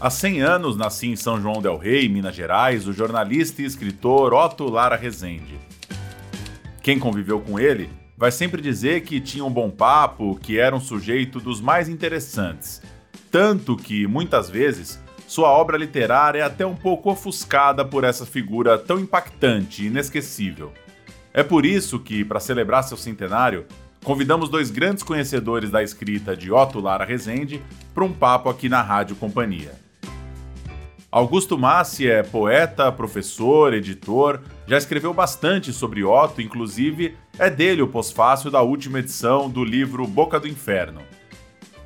[0.00, 4.32] Há 100 anos nasci em São João del Rei, Minas Gerais, o jornalista e escritor
[4.32, 5.58] Otto Lara Rezende.
[6.80, 10.80] Quem conviveu com ele vai sempre dizer que tinha um bom papo, que era um
[10.80, 12.80] sujeito dos mais interessantes.
[13.28, 18.78] Tanto que, muitas vezes, sua obra literária é até um pouco ofuscada por essa figura
[18.78, 20.72] tão impactante e inesquecível.
[21.34, 23.66] É por isso que, para celebrar seu centenário,
[24.04, 27.60] convidamos dois grandes conhecedores da escrita de Otto Lara Rezende
[27.92, 29.87] para um papo aqui na Rádio Companhia.
[31.10, 37.88] Augusto Massi é poeta, professor, editor, já escreveu bastante sobre Otto, inclusive é dele o
[37.88, 41.00] pós-fácil da última edição do livro Boca do Inferno.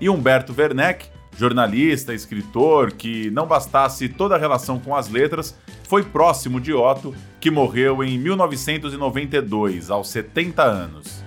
[0.00, 1.06] E Humberto Werneck,
[1.38, 7.14] jornalista, escritor, que não bastasse toda a relação com as letras, foi próximo de Otto,
[7.38, 11.22] que morreu em 1992, aos 70 anos.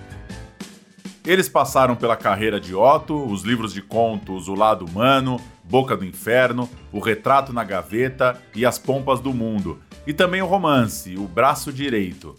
[1.24, 6.04] Eles passaram pela carreira de Otto, os livros de contos O Lado Humano, Boca do
[6.04, 11.26] Inferno, O Retrato na Gaveta e As Pompas do Mundo, e também o romance O
[11.26, 12.36] Braço Direito.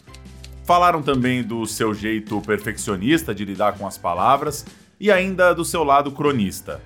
[0.64, 4.66] Falaram também do seu jeito perfeccionista de lidar com as palavras
[5.00, 6.82] e ainda do seu lado cronista.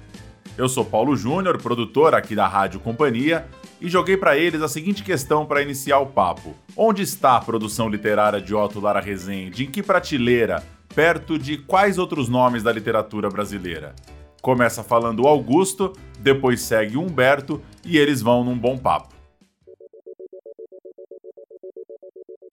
[0.57, 3.47] Eu sou Paulo Júnior, produtor aqui da Rádio Companhia,
[3.79, 7.89] e joguei para eles a seguinte questão para iniciar o papo: Onde está a produção
[7.89, 9.63] literária de Otto Lara Rezende?
[9.63, 10.63] Em que prateleira?
[10.93, 13.95] Perto de quais outros nomes da literatura brasileira?
[14.41, 19.13] Começa falando o Augusto, depois segue Humberto e eles vão num bom papo.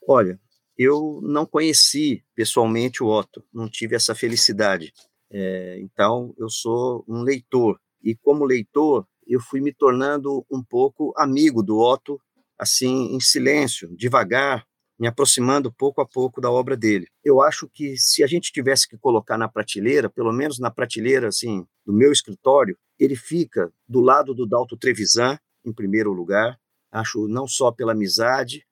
[0.07, 0.39] Olha,
[0.77, 4.93] eu não conheci pessoalmente o Otto, não tive essa felicidade.
[5.31, 7.81] É, então, eu sou um leitor.
[8.03, 12.21] E como leitor, eu fui me tornando um pouco amigo do Otto,
[12.59, 14.67] assim, em silêncio, devagar,
[14.99, 17.07] me aproximando pouco a pouco da obra dele.
[17.25, 21.29] Eu acho que se a gente tivesse que colocar na prateleira, pelo menos na prateleira
[21.29, 26.59] assim do meu escritório, ele fica do lado do Dalto Trevisan, em primeiro lugar.
[26.91, 28.67] Acho não só pela amizade,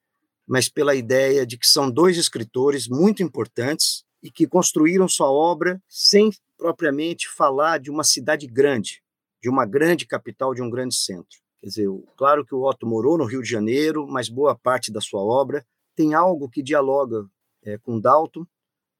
[0.45, 5.81] mas pela ideia de que são dois escritores muito importantes e que construíram sua obra
[5.87, 9.01] sem propriamente falar de uma cidade grande,
[9.41, 11.37] de uma grande capital, de um grande centro.
[11.61, 14.99] Quer dizer, claro que o Otto morou no Rio de Janeiro, mas boa parte da
[14.99, 15.65] sua obra
[15.97, 17.27] tem algo que dialoga
[17.63, 18.45] é, com Dalton,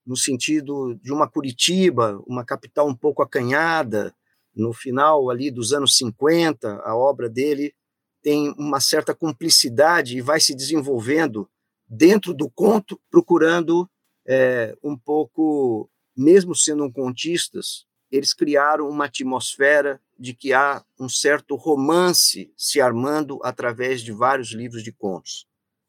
[0.04, 4.14] no sentido de uma Curitiba, uma capital um pouco acanhada.
[4.54, 7.72] No final ali dos anos 50, a obra dele
[8.20, 11.48] tem uma certa cumplicidade e vai se desenvolvendo
[11.86, 13.88] dentro do conto, procurando
[14.26, 21.08] é, um pouco, mesmo sendo um contistas, eles criaram uma atmosfera de que há um
[21.08, 25.46] certo romance se armando através de vários livros de contos.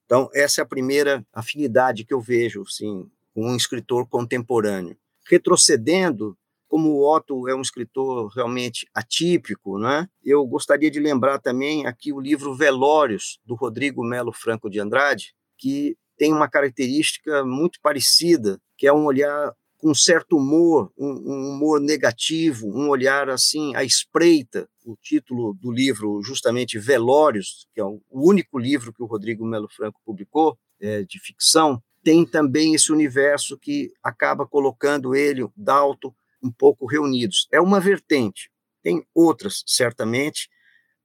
[0.09, 4.97] Então, essa é a primeira afinidade que eu vejo assim, com um escritor contemporâneo.
[5.29, 6.35] Retrocedendo,
[6.67, 10.09] como o Otto é um escritor realmente atípico, né?
[10.25, 15.35] eu gostaria de lembrar também aqui o livro Velórios, do Rodrigo Melo Franco de Andrade,
[15.55, 21.07] que tem uma característica muito parecida, que é um olhar com um certo humor, um,
[21.07, 24.69] um, humor negativo, um olhar assim à espreita.
[24.85, 29.69] O título do livro, justamente Velórios, que é o único livro que o Rodrigo Melo
[29.69, 36.13] Franco publicou é, de ficção, tem também esse universo que acaba colocando ele, Dalton,
[36.44, 37.47] um pouco reunidos.
[37.51, 38.51] É uma vertente.
[38.84, 40.50] Tem outras, certamente,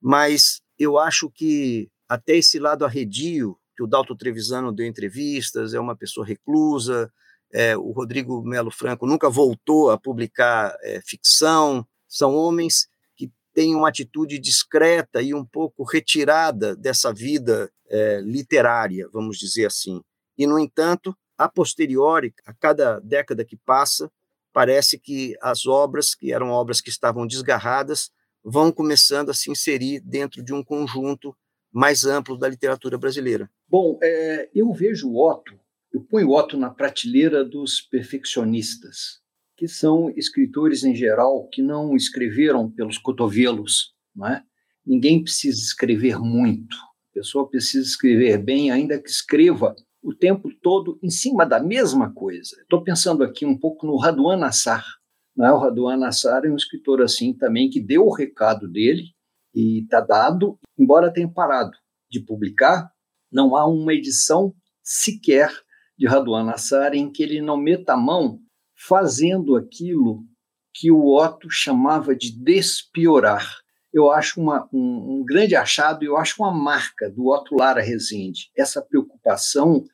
[0.00, 5.80] mas eu acho que até esse lado arredio que o Dalton Trevisano deu entrevistas, é
[5.80, 7.12] uma pessoa reclusa,
[7.54, 11.86] é, o Rodrigo Melo Franco nunca voltou a publicar é, ficção.
[12.08, 19.08] São homens que têm uma atitude discreta e um pouco retirada dessa vida é, literária,
[19.12, 20.02] vamos dizer assim.
[20.36, 24.10] E, no entanto, a posteriori, a cada década que passa,
[24.52, 28.10] parece que as obras, que eram obras que estavam desgarradas,
[28.42, 31.36] vão começando a se inserir dentro de um conjunto
[31.72, 33.48] mais amplo da literatura brasileira.
[33.68, 35.63] Bom, é, eu vejo o Otto
[35.94, 39.20] eu ponho Otto na prateleira dos perfeccionistas,
[39.56, 44.42] que são escritores em geral que não escreveram pelos cotovelos, não é?
[44.84, 46.76] Ninguém precisa escrever muito.
[46.76, 49.72] A pessoa precisa escrever bem, ainda que escreva
[50.02, 52.60] o tempo todo em cima da mesma coisa.
[52.60, 54.84] Estou pensando aqui um pouco no Raduan Nassar.
[55.36, 55.52] Não é?
[55.52, 59.04] O Raduan Nassar é um escritor assim também que deu o recado dele
[59.54, 61.78] e está dado, embora tenha parado
[62.10, 62.90] de publicar,
[63.30, 64.52] não há uma edição
[64.82, 65.50] sequer
[65.96, 68.40] de Raduan Nassar, em que ele não meta a mão
[68.74, 70.24] fazendo aquilo
[70.72, 73.48] que o Otto chamava de despiorar.
[73.92, 78.50] Eu acho uma, um, um grande achado eu acho uma marca do Otto Lara Rezende,
[78.56, 79.84] essa preocupação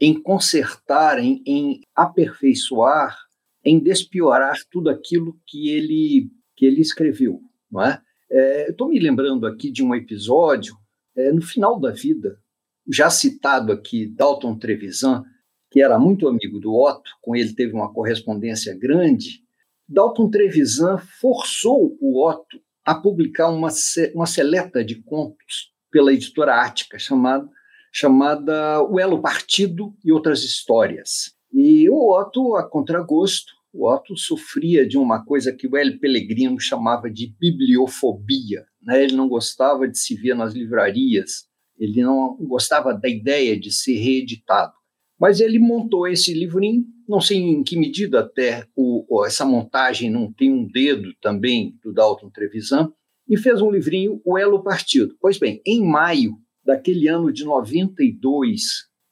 [0.00, 3.16] em consertar, em, em aperfeiçoar,
[3.64, 7.40] em despiorar tudo aquilo que ele, que ele escreveu.
[7.70, 8.00] Não é?
[8.30, 10.74] É, Estou me lembrando aqui de um episódio,
[11.16, 12.41] é, no final da vida,
[12.90, 15.24] já citado aqui, Dalton Trevisan,
[15.70, 19.42] que era muito amigo do Otto, com ele teve uma correspondência grande.
[19.88, 23.68] Dalton Trevisan forçou o Otto a publicar uma,
[24.14, 27.48] uma seleta de contos pela editora Ática, chamada,
[27.92, 31.34] chamada O Elo Partido e Outras Histórias.
[31.52, 36.58] E o Otto, a contragosto, o Otto sofria de uma coisa que o Hélio Pellegrino
[36.58, 38.66] chamava de bibliofobia.
[38.82, 39.02] Né?
[39.02, 41.46] Ele não gostava de se ver nas livrarias,
[41.82, 44.72] ele não gostava da ideia de ser reeditado.
[45.18, 50.32] Mas ele montou esse livrinho, não sei em que medida até o, essa montagem não
[50.32, 52.92] tem um dedo também do Dalton Trevisan,
[53.28, 55.16] e fez um livrinho, O Elo Partido.
[55.20, 58.62] Pois bem, em maio daquele ano de 92,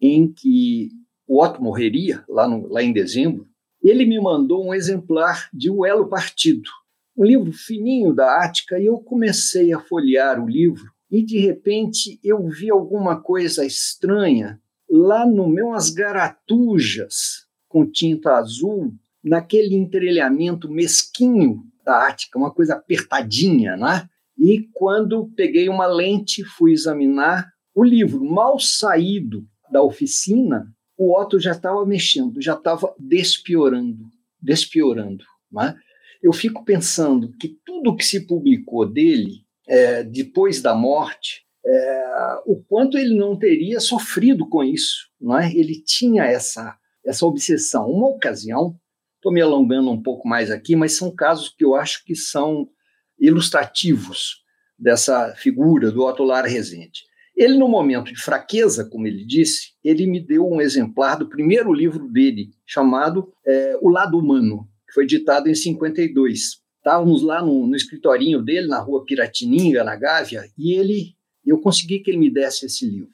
[0.00, 0.90] em que
[1.26, 3.48] o Otto morreria, lá, no, lá em dezembro,
[3.82, 6.68] ele me mandou um exemplar de O Elo Partido,
[7.16, 12.20] um livro fininho da Ática, e eu comecei a folhear o livro e de repente
[12.22, 18.92] eu vi alguma coisa estranha lá no meu as garatujas com tinta azul,
[19.22, 24.08] naquele entrelhamento mesquinho da Ática, uma coisa apertadinha, né?
[24.36, 30.66] E quando peguei uma lente, fui examinar o livro, mal saído da oficina,
[30.96, 34.10] o Otto já estava mexendo, já estava despiorando,
[34.40, 35.24] despiorando.
[35.50, 35.76] Né?
[36.22, 42.60] Eu fico pensando que tudo que se publicou dele é, depois da morte, é, o
[42.64, 45.08] quanto ele não teria sofrido com isso.
[45.20, 45.54] Não é?
[45.54, 46.76] Ele tinha essa,
[47.06, 47.88] essa obsessão.
[47.88, 48.76] Uma ocasião,
[49.14, 52.68] estou me alongando um pouco mais aqui, mas são casos que eu acho que são
[53.16, 54.42] ilustrativos
[54.76, 57.02] dessa figura do Otto Lara Rezende.
[57.36, 61.72] Ele, no momento de fraqueza, como ele disse, ele me deu um exemplar do primeiro
[61.72, 66.60] livro dele, chamado é, O Lado Humano, que foi editado em 52.
[66.80, 71.98] Estávamos lá no, no escritorinho dele, na rua Piratininga, na Gávea, e ele, eu consegui
[71.98, 73.12] que ele me desse esse livro.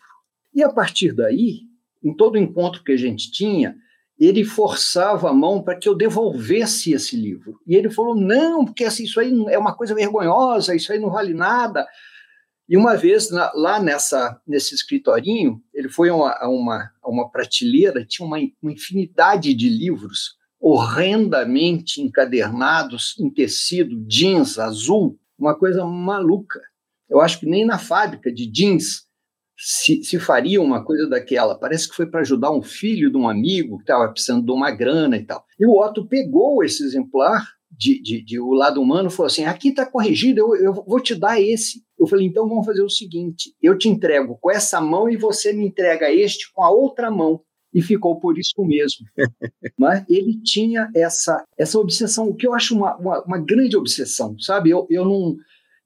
[0.55, 1.63] E a partir daí,
[2.03, 3.77] em todo encontro que a gente tinha,
[4.17, 7.61] ele forçava a mão para que eu devolvesse esse livro.
[7.67, 11.11] E ele falou: não, porque assim, isso aí é uma coisa vergonhosa, isso aí não
[11.11, 11.87] vale nada.
[12.69, 18.05] E uma vez, na, lá nessa, nesse escritorinho, ele foi a uma, uma, uma prateleira,
[18.05, 26.61] tinha uma, uma infinidade de livros horrendamente encadernados em tecido jeans azul, uma coisa maluca.
[27.09, 29.07] Eu acho que nem na fábrica de jeans
[29.59, 31.59] se, se faria uma coisa daquela.
[31.59, 34.71] Parece que foi para ajudar um filho de um amigo que estava precisando de uma
[34.71, 35.45] grana e tal.
[35.59, 39.69] E o Otto pegou esse exemplar de, de, de O Lado Humano falou assim: aqui
[39.69, 41.85] está corrigido, eu, eu vou te dar esse.
[41.99, 45.53] Eu falei: então vamos fazer o seguinte: eu te entrego com essa mão e você
[45.53, 47.41] me entrega este com a outra mão.
[47.77, 49.07] E ficou por isso mesmo.
[49.79, 54.35] Mas ele tinha essa, essa obsessão, o que eu acho uma, uma, uma grande obsessão,
[54.39, 54.71] sabe?
[54.71, 55.37] Eu, eu não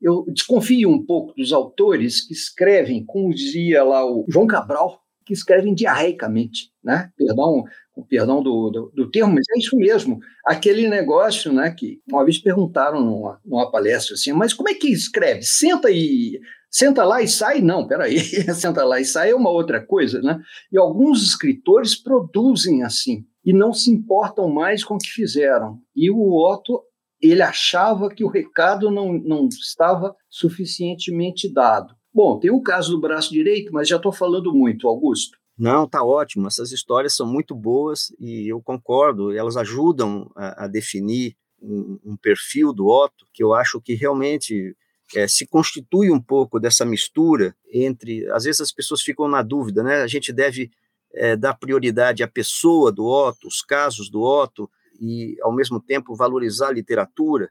[0.01, 5.35] eu desconfio um pouco dos autores que escrevem, como dizia lá o João Cabral, que
[5.35, 7.11] escrevem diarreicamente, né?
[7.17, 10.21] Perdão, com perdão do, do, do, termo, mas é isso mesmo.
[10.47, 11.71] Aquele negócio, né?
[11.71, 15.43] Que uma vez perguntaram numa, numa palestra assim, mas como é que escreve?
[15.43, 16.41] Senta e
[16.71, 17.61] senta lá e sai?
[17.61, 18.19] Não, peraí,
[18.55, 20.41] senta lá e sai é uma outra coisa, né?
[20.73, 25.79] E alguns escritores produzem assim e não se importam mais com o que fizeram.
[25.97, 26.83] E o Otto
[27.21, 31.95] ele achava que o recado não, não estava suficientemente dado.
[32.13, 35.39] Bom, tem o caso do braço direito, mas já estou falando muito, Augusto.
[35.57, 36.47] Não, tá ótimo.
[36.47, 39.31] Essas histórias são muito boas e eu concordo.
[39.33, 44.75] Elas ajudam a, a definir um, um, perfil do Otto que eu acho que realmente
[45.15, 48.29] é, se constitui um pouco dessa mistura entre.
[48.31, 50.03] Às vezes as pessoas ficam na dúvida, né?
[50.03, 50.71] A gente deve
[51.13, 56.15] é, dar prioridade à pessoa do Otto, os casos do Otto, e, ao mesmo tempo,
[56.15, 57.51] valorizar a literatura,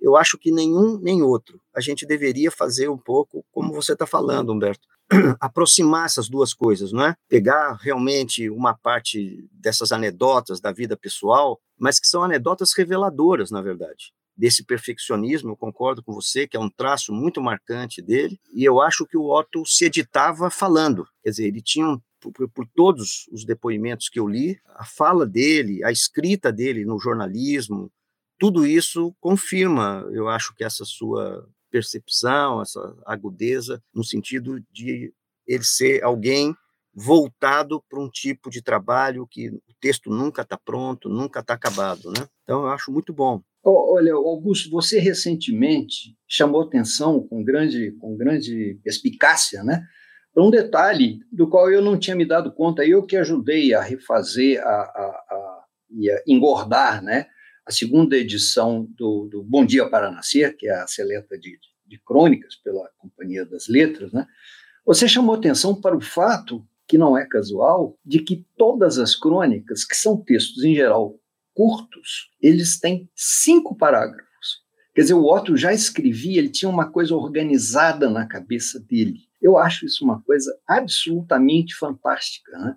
[0.00, 1.60] eu acho que nenhum nem outro.
[1.74, 4.86] A gente deveria fazer um pouco como você está falando, Humberto,
[5.40, 7.16] aproximar essas duas coisas, não é?
[7.28, 13.60] Pegar realmente uma parte dessas anedotas da vida pessoal, mas que são anedotas reveladoras, na
[13.60, 14.12] verdade.
[14.36, 18.80] Desse perfeccionismo, eu concordo com você, que é um traço muito marcante dele, e eu
[18.80, 22.00] acho que o Otto se editava falando, quer dizer, ele tinha um
[22.32, 26.98] por, por, todos os depoimentos que eu li, a fala dele, a escrita dele no
[26.98, 27.92] jornalismo,
[28.38, 35.12] tudo isso confirma, eu acho que essa sua percepção, essa agudeza, no sentido de
[35.46, 36.56] ele ser alguém
[36.94, 42.10] voltado para um tipo de trabalho que o texto nunca está pronto, nunca está acabado,
[42.12, 42.28] né?
[42.42, 43.42] Então eu acho muito bom.
[43.64, 49.82] Olha, Augusto, você recentemente chamou atenção com grande, com grande perspicácia, né,
[50.36, 54.60] um detalhe do qual eu não tinha me dado conta, eu que ajudei a refazer,
[54.60, 57.26] a, a, a, a engordar, né,
[57.64, 61.98] a segunda edição do, do, Bom Dia para Nascer, que é a seleta de de
[61.98, 64.26] crônicas pela Companhia das Letras, né?
[64.84, 69.84] Você chamou atenção para o fato, que não é casual, de que todas as crônicas,
[69.84, 71.18] que são textos em geral
[71.54, 74.24] curtos, eles têm cinco parágrafos.
[74.94, 79.20] Quer dizer, o Otto já escrevia, ele tinha uma coisa organizada na cabeça dele.
[79.40, 82.56] Eu acho isso uma coisa absolutamente fantástica.
[82.58, 82.76] Né?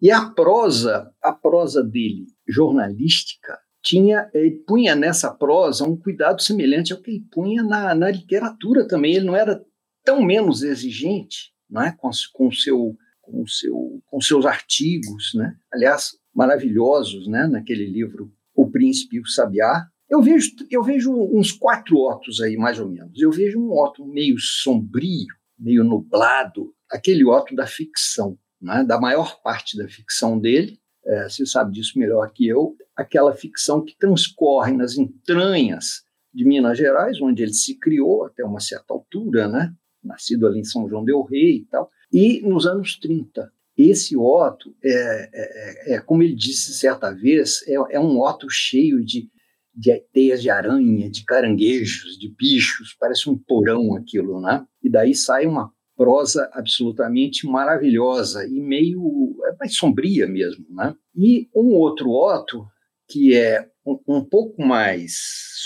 [0.00, 6.92] E a prosa, a prosa dele, jornalística, tinha, ele punha nessa prosa um cuidado semelhante
[6.92, 9.14] ao que ele punha na, na literatura também.
[9.14, 9.62] Ele não era
[10.02, 11.92] tão menos exigente não é?
[11.92, 15.56] com, com, seu, com, seu, com seus artigos, né?
[15.72, 17.46] aliás, maravilhosos, né?
[17.46, 19.86] naquele livro O Príncipe e o Sabiá.
[20.08, 23.20] Eu vejo, eu vejo uns quatro Otos aí, mais ou menos.
[23.20, 28.84] Eu vejo um Otto meio sombrio, meio nublado, aquele Otto da ficção, né?
[28.84, 33.84] da maior parte da ficção dele, é, você sabe disso melhor que eu, aquela ficção
[33.84, 39.46] que transcorre nas entranhas de Minas Gerais, onde ele se criou até uma certa altura,
[39.46, 39.74] né?
[40.02, 43.50] nascido ali em São João del Rei e tal, e nos anos 30.
[43.76, 49.04] Esse Otto, é, é, é como ele disse certa vez, é, é um Otto cheio
[49.04, 49.28] de,
[49.74, 54.64] de teias de aranha, de caranguejos, de bichos, parece um porão aquilo, né?
[54.82, 60.94] E daí sai uma prosa absolutamente maravilhosa e meio é mais sombria mesmo, né?
[61.16, 62.66] E um outro Otto
[63.08, 65.14] que é um, um pouco mais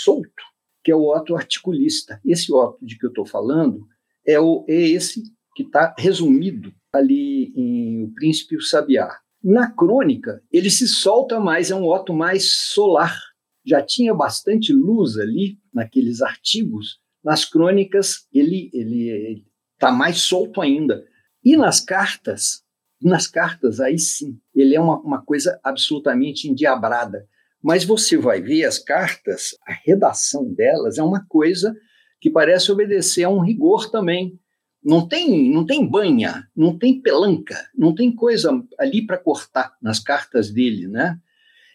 [0.03, 0.43] solto,
[0.83, 2.19] que é o Otto articulista.
[2.25, 3.87] Esse Otto de que eu estou falando
[4.25, 5.23] é, o, é esse
[5.55, 9.09] que está resumido ali em O Príncipe e o Sabiá.
[9.43, 13.17] Na crônica, ele se solta mais, é um Otto mais solar.
[13.65, 16.99] Já tinha bastante luz ali naqueles artigos.
[17.23, 21.05] Nas crônicas, ele, ele, está mais solto ainda.
[21.43, 22.63] E nas cartas,
[23.01, 27.25] nas cartas, aí sim, ele é uma, uma coisa absolutamente endiabrada.
[27.61, 31.75] Mas você vai ver as cartas, a redação delas é uma coisa
[32.19, 34.39] que parece obedecer a um rigor também.
[34.83, 39.99] Não tem, não tem banha, não tem pelanca, não tem coisa ali para cortar nas
[39.99, 41.19] cartas dele, né?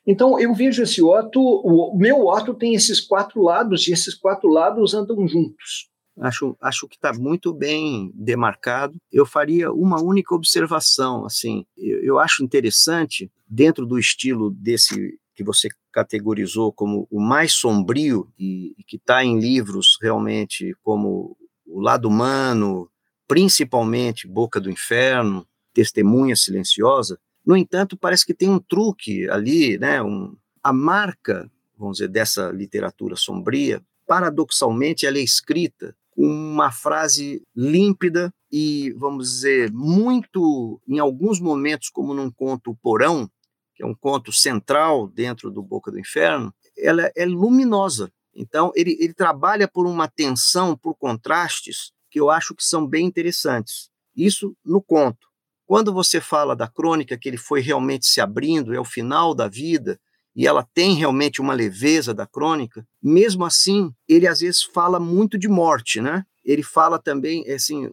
[0.07, 4.49] Então eu vejo esse Otto, o meu Otto tem esses quatro lados e esses quatro
[4.49, 5.89] lados andam juntos.
[6.21, 8.95] Acho, acho que está muito bem demarcado.
[9.11, 15.43] Eu faria uma única observação, assim, eu, eu acho interessante dentro do estilo desse que
[15.43, 21.81] você categorizou como o mais sombrio e, e que está em livros realmente como o
[21.81, 22.89] lado humano,
[23.27, 27.19] principalmente Boca do Inferno, Testemunha Silenciosa.
[27.45, 30.03] No entanto, parece que tem um truque ali, né?
[30.03, 38.33] Um, a marca, vamos dizer, dessa literatura sombria, paradoxalmente, ela é escrita uma frase límpida
[38.51, 43.29] e, vamos dizer, muito, em alguns momentos, como num conto Porão,
[43.75, 48.13] que é um conto central dentro do Boca do Inferno, ela é luminosa.
[48.35, 53.07] Então, ele, ele trabalha por uma tensão, por contrastes, que eu acho que são bem
[53.07, 53.91] interessantes.
[54.17, 55.27] Isso no conto.
[55.67, 59.49] Quando você fala da crônica, que ele foi realmente se abrindo, é o final da
[59.49, 59.99] vida,
[60.33, 65.37] e ela tem realmente uma leveza da crônica, mesmo assim, ele às vezes fala muito
[65.37, 66.25] de morte, né?
[66.45, 67.91] Ele fala também, assim,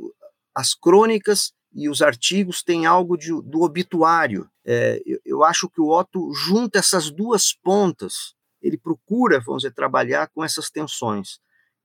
[0.53, 4.47] as crônicas e os artigos têm algo de, do obituário.
[4.63, 9.73] É, eu, eu, acho que o Otto junta essas duas pontas, ele procura, vamos dizer,
[9.73, 11.39] trabalhar com essas tensões.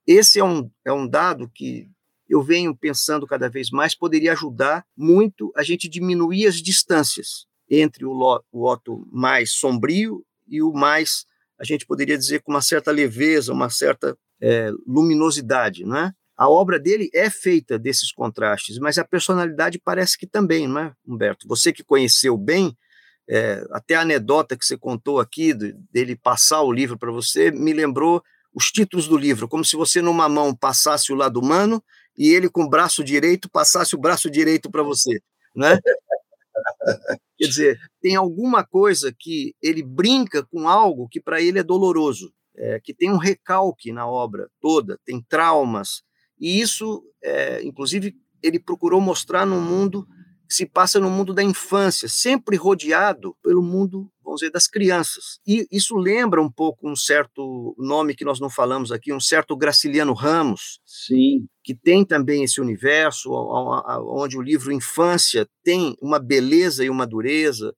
[0.06, 1.88] Esse é um, é um dado que
[2.28, 8.04] eu venho pensando cada vez mais poderia ajudar muito a gente diminuir as distâncias entre
[8.04, 8.12] o,
[8.52, 11.24] o Otto mais sombrio e o mais,
[11.58, 16.12] a gente poderia dizer, com uma certa leveza, uma certa é, luminosidade, né?
[16.36, 20.92] A obra dele é feita desses contrastes, mas a personalidade parece que também, não é,
[21.06, 21.48] Humberto?
[21.48, 22.76] Você que conheceu bem,
[23.28, 25.54] é, até a anedota que você contou aqui,
[25.90, 30.00] dele passar o livro para você, me lembrou os títulos do livro, como se você
[30.00, 31.82] numa mão passasse o lado humano
[32.16, 35.20] e ele com o braço direito passasse o braço direito para você,
[35.54, 35.78] né?
[37.38, 42.32] Quer dizer, tem alguma coisa que ele brinca com algo que para ele é doloroso,
[42.56, 46.02] é, que tem um recalque na obra toda, tem traumas,
[46.38, 50.06] e isso, é, inclusive, ele procurou mostrar no mundo
[50.46, 55.40] que se passa no mundo da infância, sempre rodeado pelo mundo, vamos dizer, das crianças.
[55.46, 59.56] E isso lembra um pouco um certo nome que nós não falamos aqui, um certo
[59.56, 61.46] Graciliano Ramos, Sim.
[61.62, 67.74] que tem também esse universo onde o livro Infância tem uma beleza e uma dureza,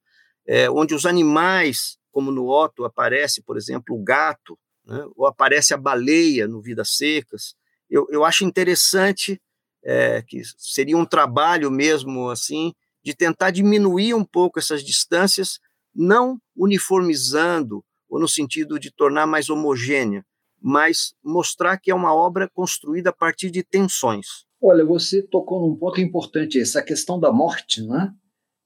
[0.47, 5.75] é, onde os animais, como no Otto aparece, por exemplo, o gato, né, ou aparece
[5.75, 7.55] a baleia no Vidas Secas.
[7.91, 9.41] Eu, eu acho interessante
[9.85, 15.59] é, que seria um trabalho mesmo assim de tentar diminuir um pouco essas distâncias,
[15.95, 20.25] não uniformizando ou no sentido de tornar mais homogênea,
[20.61, 24.27] mas mostrar que é uma obra construída a partir de tensões.
[24.61, 28.13] Olha, você tocou num ponto importante, essa questão da morte, né?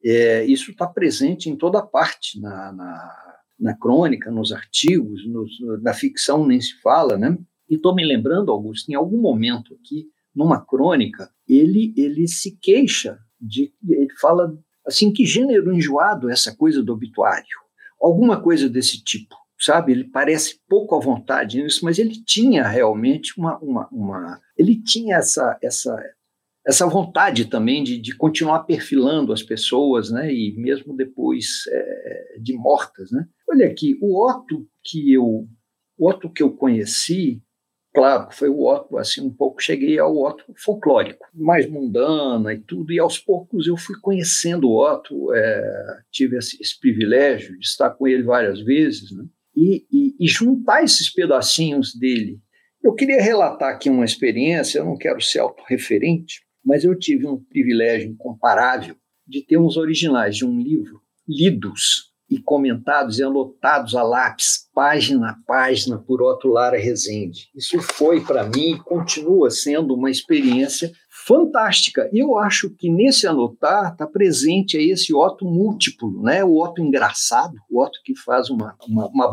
[0.05, 5.51] É, isso está presente em toda parte, na, na, na crônica, nos artigos, nos,
[5.83, 7.37] na ficção nem se fala, né?
[7.69, 13.19] E estou me lembrando, Augusto, em algum momento aqui, numa crônica, ele, ele se queixa
[13.41, 13.73] de.
[13.87, 17.63] Ele fala assim: que gênero enjoado é essa coisa do obituário?
[18.01, 19.93] Alguma coisa desse tipo sabe?
[19.93, 25.17] Ele parece pouco à vontade nisso, mas ele tinha realmente uma, uma, uma ele tinha
[25.17, 25.97] essa, essa,
[26.67, 30.33] essa vontade também de, de continuar perfilando as pessoas, né?
[30.33, 33.27] E mesmo depois é, de mortas, né?
[33.49, 35.47] Olha aqui, o Otto que eu,
[35.97, 37.41] o Otto que eu conheci,
[37.95, 42.93] claro, foi o Otto, assim, um pouco cheguei ao Otto folclórico, mais mundana e tudo,
[42.93, 47.91] e aos poucos eu fui conhecendo o Otto, é, tive esse, esse privilégio de estar
[47.91, 49.25] com ele várias vezes, né?
[49.57, 52.41] e, e, e juntar esses pedacinhos dele.
[52.83, 57.39] Eu queria relatar aqui uma experiência, eu não quero ser autorreferente, mas eu tive um
[57.39, 58.97] privilégio incomparável
[59.27, 65.31] de ter uns originais de um livro lidos e comentados e anotados a lápis, página
[65.31, 67.49] a página, por Otto Lara Rezende.
[67.55, 70.91] Isso foi, para mim, e continua sendo uma experiência
[71.27, 72.09] fantástica.
[72.11, 76.43] E eu acho que nesse anotar está presente esse Otto múltiplo, né?
[76.43, 79.33] o Otto engraçado, o Otto que faz uma, uma, uma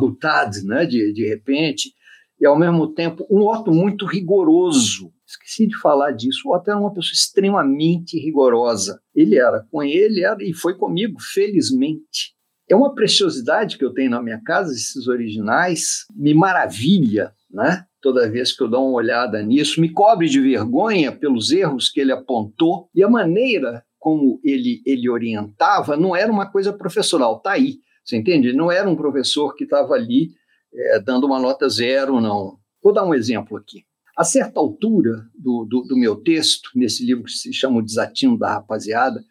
[0.65, 0.85] né?
[0.85, 1.93] de, de repente,
[2.39, 5.11] e ao mesmo tempo um Otto muito rigoroso.
[5.25, 6.41] Esqueci de falar disso.
[6.45, 8.99] O Otto era uma pessoa extremamente rigorosa.
[9.15, 12.38] Ele era com ele era, e foi comigo, felizmente.
[12.69, 17.85] É uma preciosidade que eu tenho na minha casa, esses originais, me maravilha, né?
[18.01, 21.99] Toda vez que eu dou uma olhada nisso, me cobre de vergonha pelos erros que
[21.99, 27.51] ele apontou e a maneira como ele, ele orientava não era uma coisa professoral, tá
[27.51, 28.53] aí, você entende?
[28.53, 30.29] Não era um professor que estava ali
[30.73, 32.57] é, dando uma nota zero, não.
[32.81, 33.83] Vou dar um exemplo aqui.
[34.15, 38.37] A certa altura do, do, do meu texto, nesse livro que se chama O Desatino
[38.37, 39.23] da Rapaziada,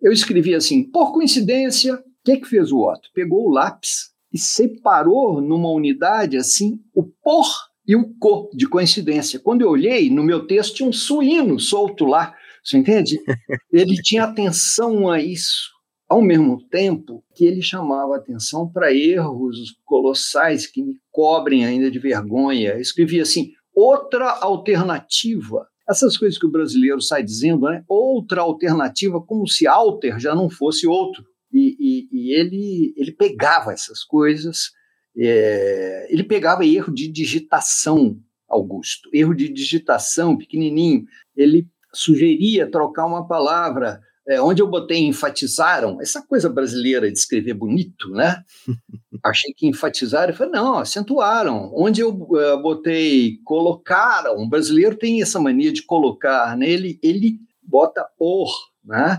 [0.00, 3.08] eu escrevi assim: por coincidência, que, que fez o Otto?
[3.14, 7.46] Pegou o lápis e separou numa unidade assim o por
[7.86, 9.38] e o co, de coincidência.
[9.38, 12.34] Quando eu olhei, no meu texto tinha um suíno solto lá,
[12.64, 13.16] você entende?
[13.72, 15.70] Ele tinha atenção a isso,
[16.08, 22.00] ao mesmo tempo que ele chamava atenção para erros colossais que me cobrem ainda de
[22.00, 22.72] vergonha.
[22.72, 25.68] Eu escrevia assim, outra alternativa.
[25.88, 27.84] Essas coisas que o brasileiro sai dizendo, né?
[27.88, 31.24] Outra alternativa, como se alter já não fosse outro.
[31.52, 34.70] E, e, e ele, ele pegava essas coisas,
[35.16, 41.04] é, ele pegava erro de digitação, Augusto, erro de digitação pequenininho.
[41.36, 47.54] Ele sugeria trocar uma palavra, é, onde eu botei enfatizaram, essa coisa brasileira de escrever
[47.54, 48.44] bonito, né?
[49.24, 51.72] Achei que enfatizaram, eu falei, não, acentuaram.
[51.74, 56.68] Onde eu uh, botei colocaram, o brasileiro tem essa mania de colocar, né?
[56.68, 58.48] Ele, ele bota por,
[58.84, 59.18] né?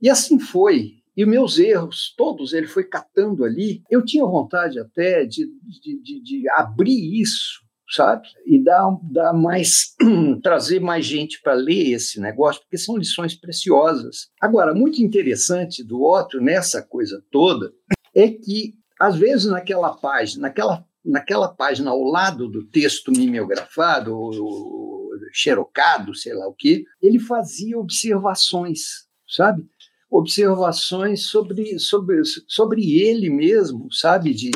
[0.00, 0.96] E assim foi.
[1.16, 3.82] E meus erros, todos, ele foi catando ali.
[3.90, 8.28] Eu tinha vontade até de, de, de, de abrir isso, sabe?
[8.44, 9.94] E dar, dar mais,
[10.42, 14.28] trazer mais gente para ler esse negócio, porque são lições preciosas.
[14.40, 17.72] Agora, muito interessante do Otto nessa coisa toda
[18.14, 25.06] é que, às vezes, naquela página, naquela, naquela página ao lado do texto mimeografado, ou,
[25.32, 29.66] xerocado, sei lá o quê, ele fazia observações, sabe?
[30.10, 34.32] Observações sobre, sobre, sobre ele mesmo, sabe?
[34.32, 34.50] De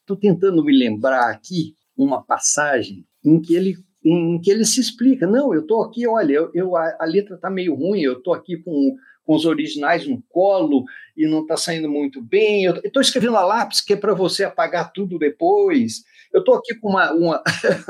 [0.00, 5.26] estou tentando me lembrar aqui uma passagem em que ele em que ele se explica.
[5.26, 8.32] Não, eu estou aqui, olha, eu, eu a, a, letra está meio ruim, eu estou
[8.32, 10.84] aqui com, com os originais no colo
[11.16, 12.64] e não está saindo muito bem.
[12.64, 16.04] Eu estou escrevendo a lápis, que é para você apagar tudo depois.
[16.32, 17.42] Eu estou aqui com uma, uma,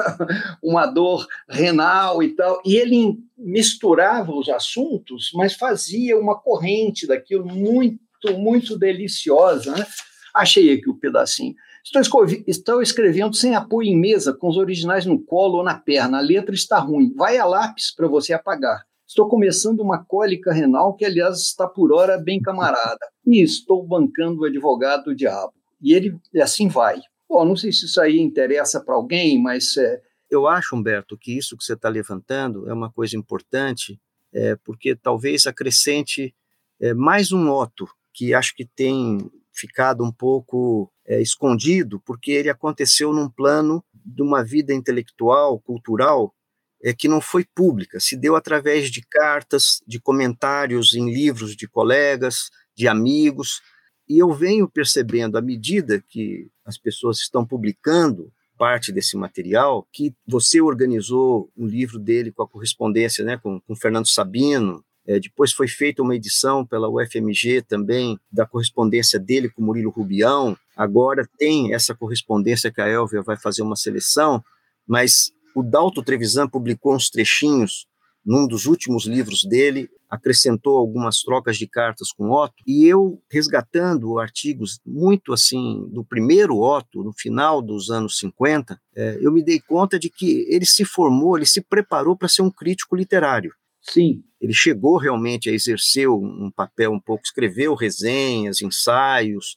[0.63, 2.61] uma dor renal e tal.
[2.65, 7.99] E ele misturava os assuntos, mas fazia uma corrente daquilo muito,
[8.37, 9.73] muito deliciosa.
[9.73, 9.87] Né?
[10.35, 11.55] Achei aqui o pedacinho.
[11.85, 16.19] Estou, estou escrevendo sem apoio em mesa, com os originais no colo ou na perna.
[16.19, 17.15] A letra está ruim.
[17.15, 18.85] Vai a lápis para você apagar.
[19.07, 23.07] Estou começando uma cólica renal, que, aliás, está por hora bem camarada.
[23.27, 25.55] E estou bancando o advogado do diabo.
[25.81, 27.01] E ele e assim vai.
[27.29, 29.77] Bom, não sei se isso aí interessa para alguém, mas.
[29.77, 30.01] É...
[30.31, 34.01] Eu acho, Humberto, que isso que você está levantando é uma coisa importante,
[34.33, 36.35] é, porque talvez acrescente
[36.81, 42.51] é, mais um moto que acho que tem ficado um pouco é, escondido, porque ele
[42.51, 46.35] aconteceu num plano de uma vida intelectual, cultural,
[46.83, 51.67] é, que não foi pública, se deu através de cartas, de comentários em livros de
[51.67, 53.61] colegas, de amigos,
[54.09, 60.13] e eu venho percebendo, à medida que as pessoas estão publicando parte desse material, que
[60.27, 65.53] você organizou um livro dele com a correspondência né, com, com Fernando Sabino, é, depois
[65.53, 70.55] foi feita uma edição pela UFMG também da correspondência dele com Murilo Rubião.
[70.77, 74.45] Agora tem essa correspondência que a Elvia vai fazer uma seleção,
[74.87, 77.88] mas o Dalto Trevisan publicou uns trechinhos
[78.29, 84.19] num dos últimos livros dele, acrescentou algumas trocas de cartas com Otto, e eu, resgatando
[84.19, 89.59] artigos muito assim, do primeiro Otto, no final dos anos 50, é, eu me dei
[89.59, 93.51] conta de que ele se formou, ele se preparou para ser um crítico literário.
[93.81, 94.23] Sim.
[94.39, 99.55] Ele chegou realmente a exercer um papel um pouco, escreveu resenhas, ensaios,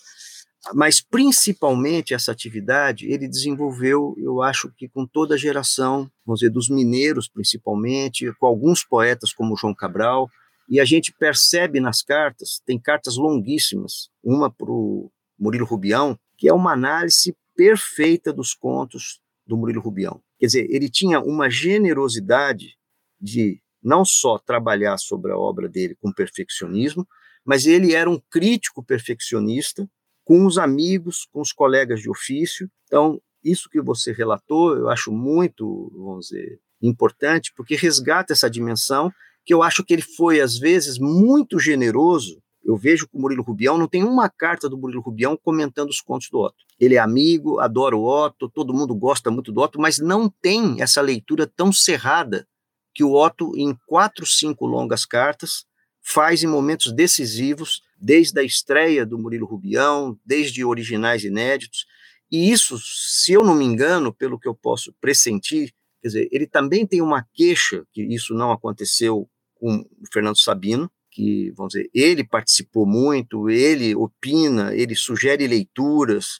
[0.73, 6.51] mas principalmente essa atividade ele desenvolveu, eu acho que com toda a geração, vamos dizer,
[6.51, 10.29] dos mineiros principalmente, com alguns poetas como João Cabral,
[10.69, 16.47] e a gente percebe nas cartas, tem cartas longuíssimas, uma para o Murilo Rubião, que
[16.47, 20.21] é uma análise perfeita dos contos do Murilo Rubião.
[20.39, 22.77] Quer dizer, ele tinha uma generosidade
[23.19, 27.07] de não só trabalhar sobre a obra dele com perfeccionismo,
[27.43, 29.89] mas ele era um crítico perfeccionista
[30.23, 32.69] com os amigos, com os colegas de ofício.
[32.85, 39.11] Então, isso que você relatou, eu acho muito, vamos dizer, importante, porque resgata essa dimensão
[39.43, 42.41] que eu acho que ele foi, às vezes, muito generoso.
[42.63, 45.99] Eu vejo que o Murilo Rubião não tem uma carta do Murilo Rubião comentando os
[45.99, 46.63] contos do Otto.
[46.79, 50.81] Ele é amigo, adora o Otto, todo mundo gosta muito do Otto, mas não tem
[50.81, 52.47] essa leitura tão cerrada
[52.93, 55.65] que o Otto, em quatro, cinco longas cartas,
[56.03, 61.85] faz em momentos decisivos, desde a estreia do Murilo Rubião, desde originais inéditos.
[62.31, 66.47] E isso, se eu não me engano, pelo que eu posso pressentir, quer dizer, ele
[66.47, 71.89] também tem uma queixa, que isso não aconteceu com o Fernando Sabino, que, vamos dizer,
[71.93, 76.39] ele participou muito, ele opina, ele sugere leituras,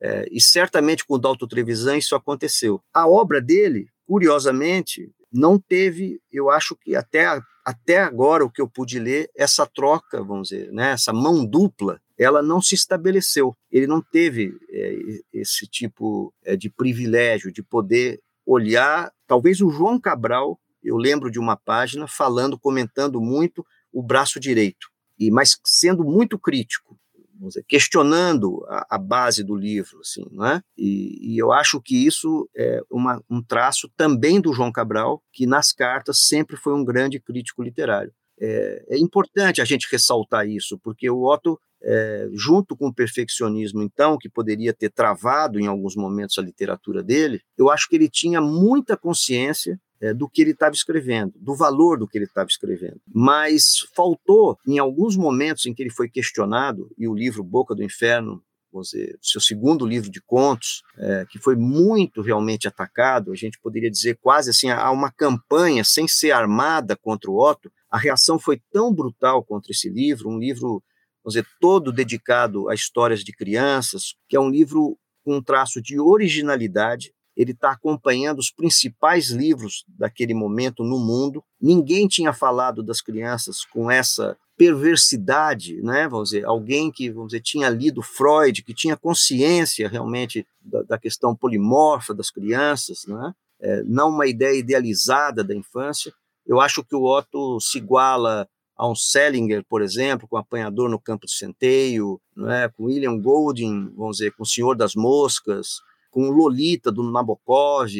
[0.00, 2.80] é, e certamente com o Dalto Trevisan isso aconteceu.
[2.92, 8.68] A obra dele, curiosamente, não teve, eu acho que até, até agora o que eu
[8.68, 13.56] pude ler, essa troca, vamos dizer, né, essa mão dupla, ela não se estabeleceu.
[13.72, 14.98] Ele não teve é,
[15.32, 19.10] esse tipo é, de privilégio de poder olhar.
[19.26, 24.88] Talvez o João Cabral, eu lembro de uma página falando, comentando muito o braço direito,
[25.18, 26.99] e mas sendo muito crítico
[27.48, 30.62] dizer, questionando a, a, base do livro, assim, não é?
[30.76, 35.46] E, e, eu acho que isso é uma, um traço também do João Cabral, que
[35.46, 38.12] nas cartas sempre foi um grande crítico literário.
[38.40, 43.82] É, é importante a gente ressaltar isso, porque o Otto, é, junto com o perfeccionismo,
[43.82, 48.08] então, que poderia ter travado em alguns momentos a literatura dele, eu acho que ele
[48.08, 52.48] tinha muita consciência é, do que ele estava escrevendo, do valor do que ele estava
[52.48, 53.00] escrevendo.
[53.06, 57.84] Mas faltou, em alguns momentos em que ele foi questionado, e o livro Boca do
[57.84, 58.42] Inferno,
[58.80, 63.90] dizer, seu segundo livro de contos, é, que foi muito realmente atacado, a gente poderia
[63.90, 68.62] dizer quase assim, há uma campanha sem ser armada contra o Otto, a reação foi
[68.72, 70.82] tão brutal contra esse livro, um livro,
[71.24, 75.82] vamos dizer, todo dedicado a histórias de crianças, que é um livro com um traço
[75.82, 81.42] de originalidade, ele está acompanhando os principais livros daquele momento no mundo.
[81.60, 86.06] Ninguém tinha falado das crianças com essa perversidade, né?
[86.06, 90.98] Vamos dizer, alguém que, vamos dizer, tinha lido Freud, que tinha consciência realmente da, da
[90.98, 93.32] questão polimorfa das crianças, né?
[93.58, 96.12] É, não uma ideia idealizada da infância.
[96.46, 100.98] Eu acho que o Otto se iguala a um Selinger, por exemplo, com Apanhador no
[100.98, 102.68] Campo de Centeio, é?
[102.68, 107.90] com William Golding, vamos dizer, com O Senhor das Moscas, com Lolita, do Nabokov.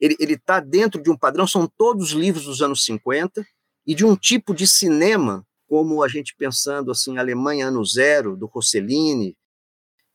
[0.00, 3.46] Ele está dentro de um padrão, são todos livros dos anos 50,
[3.86, 8.46] e de um tipo de cinema, como a gente pensando assim, Alemanha Ano Zero, do
[8.46, 9.36] Rossellini,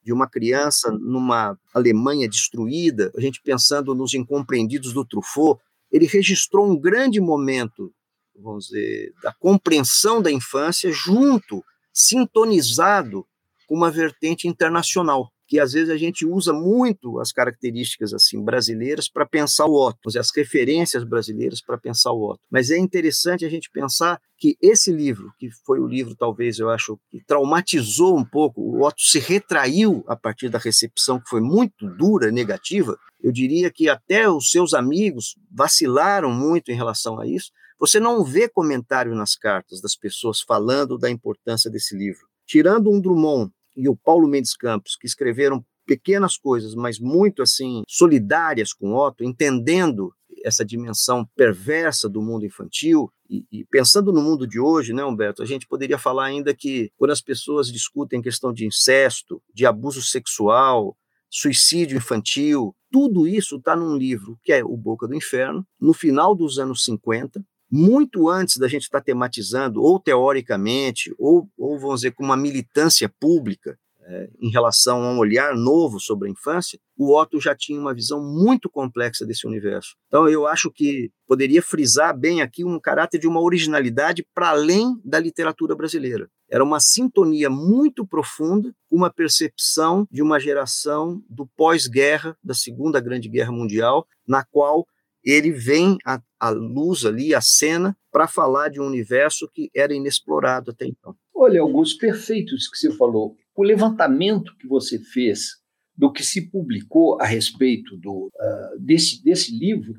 [0.03, 5.59] de uma criança numa Alemanha destruída, a gente pensando nos incompreendidos do Truffaut,
[5.91, 7.93] ele registrou um grande momento,
[8.35, 13.25] vamos dizer, da compreensão da infância junto, sintonizado
[13.67, 19.09] com uma vertente internacional que às vezes a gente usa muito as características assim brasileiras
[19.09, 22.41] para pensar o Otto, as referências brasileiras para pensar o Otto.
[22.49, 26.69] Mas é interessante a gente pensar que esse livro, que foi o livro talvez eu
[26.69, 31.41] acho que traumatizou um pouco, o Otto se retraiu a partir da recepção que foi
[31.41, 32.97] muito dura, negativa.
[33.21, 37.51] Eu diria que até os seus amigos vacilaram muito em relação a isso.
[37.79, 42.27] Você não vê comentário nas cartas das pessoas falando da importância desse livro.
[42.45, 47.83] Tirando um Drummond, e o Paulo Mendes Campos, que escreveram pequenas coisas, mas muito assim
[47.87, 54.45] solidárias com Otto, entendendo essa dimensão perversa do mundo infantil e, e, pensando no mundo
[54.47, 58.53] de hoje, né, Humberto, a gente poderia falar ainda que quando as pessoas discutem questão
[58.53, 60.95] de incesto, de abuso sexual,
[61.29, 66.35] suicídio infantil, tudo isso está num livro que é O Boca do Inferno, no final
[66.35, 72.01] dos anos 50, muito antes da gente estar tá tematizando, ou teoricamente, ou, ou vamos
[72.01, 76.79] dizer, com uma militância pública, é, em relação a um olhar novo sobre a infância,
[76.95, 79.95] o Otto já tinha uma visão muito complexa desse universo.
[80.07, 84.95] Então, eu acho que poderia frisar bem aqui um caráter de uma originalidade para além
[85.03, 86.29] da literatura brasileira.
[86.47, 93.27] Era uma sintonia muito profunda, uma percepção de uma geração do pós-guerra, da Segunda Grande
[93.27, 94.87] Guerra Mundial, na qual
[95.25, 100.71] ele vem à, luz ali, à cena, para falar de um universo que era inexplorado
[100.71, 101.15] até então.
[101.33, 103.35] Olha, Augusto, perfeito isso que você falou.
[103.55, 105.57] O levantamento que você fez
[105.97, 109.95] do que se publicou a respeito do, uh, desse, desse livro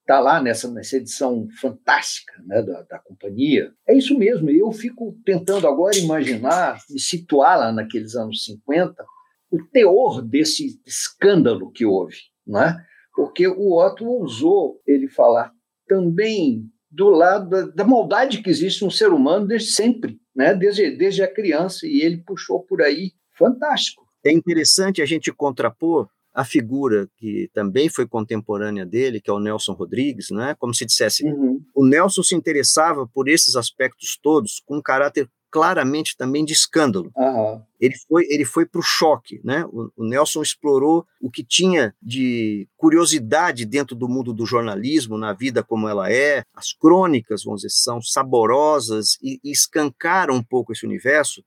[0.00, 3.72] está lá nessa, nessa edição fantástica né, da, da companhia.
[3.86, 9.04] É isso mesmo, eu fico tentando agora imaginar, me situar lá naqueles anos 50,
[9.50, 12.16] o teor desse escândalo que houve.
[12.46, 12.84] Não é?
[13.14, 15.52] Porque o Otto ousou ele falar
[15.86, 20.54] também do lado da, da, maldade que existe no ser humano desde sempre, né?
[20.54, 23.12] desde, desde a criança, e ele puxou por aí.
[23.36, 24.04] Fantástico.
[24.24, 29.40] É interessante a gente contrapor a figura que também foi contemporânea dele, que é o
[29.40, 30.54] Nelson Rodrigues, né?
[30.58, 31.60] como se dissesse, uhum.
[31.74, 37.10] o Nelson se interessava por esses aspectos todos com um caráter claramente também de escândalo.
[37.16, 37.62] Uhum.
[37.80, 39.64] Ele foi, ele foi para o choque, né?
[39.66, 45.32] O, o, Nelson explorou o que tinha de curiosidade dentro do mundo do jornalismo, na
[45.32, 46.44] vida como ela é.
[46.54, 51.42] As crônicas, vamos dizer, são saborosas e, e escancaram um pouco esse universo,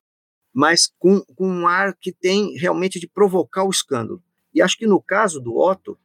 [0.53, 4.21] mas com, com um ar que tem realmente de provocar o escândalo.
[4.53, 5.97] E acho que no caso do Otto,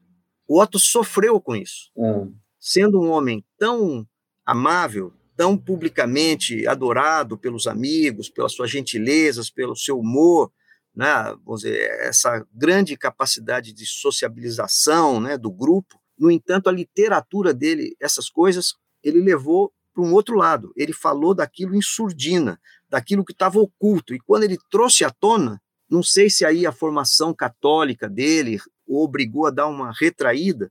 [0.46, 1.90] o Otto sofreu com isso.
[1.94, 2.34] Uhum.
[2.58, 4.06] Sendo um homem tão
[4.44, 10.50] amável, tão publicamente adorado pelos amigos, pelas suas gentilezas, pelo seu humor,
[10.92, 15.96] né, vamos dizer, essa grande capacidade de sociabilização né, do grupo.
[16.18, 20.72] No entanto, a literatura dele, essas coisas, ele levou para um outro lado.
[20.76, 24.12] Ele falou daquilo em surdina, daquilo que estava oculto.
[24.12, 29.04] E quando ele trouxe à tona, não sei se aí a formação católica dele o
[29.04, 30.68] obrigou a dar uma retraída,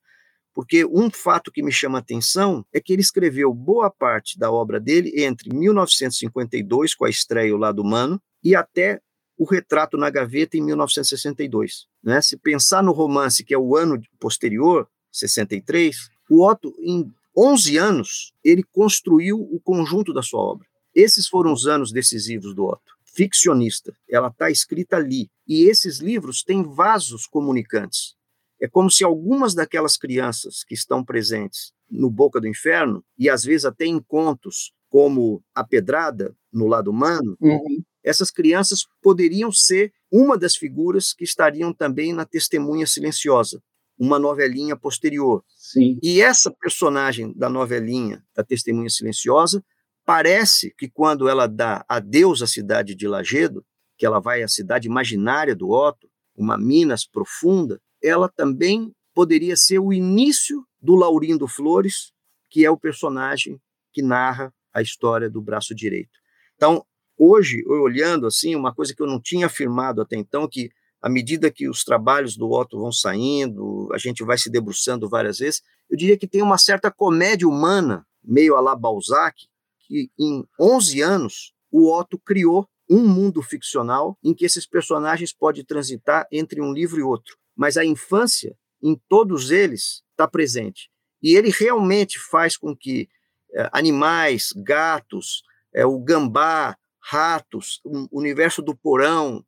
[0.57, 4.51] porque um fato que me chama a atenção é que ele escreveu boa parte da
[4.51, 8.99] obra dele entre 1952, com a estreia O Lado Humano, e até
[9.37, 11.85] o Retrato na Gaveta, em 1962.
[12.03, 12.19] Né?
[12.23, 18.33] Se pensar no romance, que é o ano posterior, 63, o Otto, em 11 anos,
[18.43, 20.65] ele construiu o conjunto da sua obra.
[20.95, 22.97] Esses foram os anos decisivos do Otto.
[23.03, 25.29] Ficcionista, ela está escrita ali.
[25.47, 28.16] E esses livros têm vasos comunicantes.
[28.59, 33.43] É como se algumas daquelas crianças que estão presentes no Boca do Inferno, e às
[33.43, 37.83] vezes até em contos como A Pedrada, no lado humano, uhum.
[38.03, 43.61] essas crianças poderiam ser uma das figuras que estariam também na Testemunha Silenciosa,
[43.99, 45.43] uma novelinha posterior.
[45.55, 45.99] Sim.
[46.01, 49.63] E essa personagem da novelinha, da Testemunha Silenciosa,
[50.05, 53.65] parece que quando ela dá adeus à cidade de Lagedo,
[53.97, 59.79] que ela vai à cidade imaginária do Otto, uma Minas profunda, ela também poderia ser
[59.79, 62.11] o início do Laurindo Flores,
[62.49, 63.59] que é o personagem
[63.91, 66.19] que narra a história do braço direito.
[66.55, 66.85] Então,
[67.17, 70.69] hoje, olhando assim, uma coisa que eu não tinha afirmado até então, que
[71.01, 75.39] à medida que os trabalhos do Otto vão saindo, a gente vai se debruçando várias
[75.39, 79.47] vezes, eu diria que tem uma certa comédia humana, meio a la Balzac,
[79.79, 85.65] que em 11 anos o Otto criou um mundo ficcional em que esses personagens podem
[85.65, 90.89] transitar entre um livro e outro mas a infância em todos eles está presente.
[91.21, 93.09] E ele realmente faz com que
[93.53, 95.41] é, animais, gatos,
[95.73, 99.43] é, o gambá, ratos, o universo do porão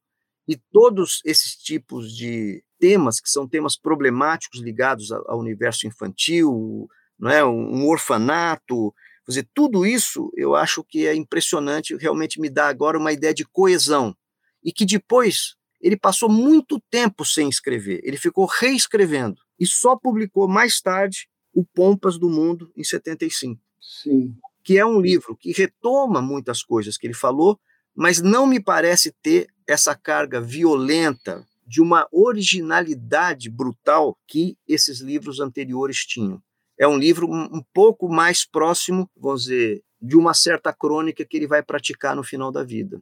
[0.47, 6.87] e todos esses tipos de temas que são temas problemáticos ligados ao, universo infantil,
[7.19, 8.93] não é, um orfanato,
[9.27, 13.45] dizer, tudo isso eu acho que é impressionante, realmente me dá agora uma ideia de
[13.45, 14.15] coesão.
[14.63, 20.47] E que depois ele passou muito tempo sem escrever, ele ficou reescrevendo e só publicou
[20.47, 23.61] mais tarde o Pompas do Mundo em 75.
[23.79, 24.35] Sim.
[24.63, 27.59] Que é um livro que retoma muitas coisas que ele falou,
[27.95, 35.39] mas não me parece ter essa carga violenta de uma originalidade brutal que esses livros
[35.39, 36.41] anteriores tinham.
[36.77, 41.45] É um livro um pouco mais próximo, vamos dizer, de uma certa crônica que ele
[41.45, 43.01] vai praticar no final da vida.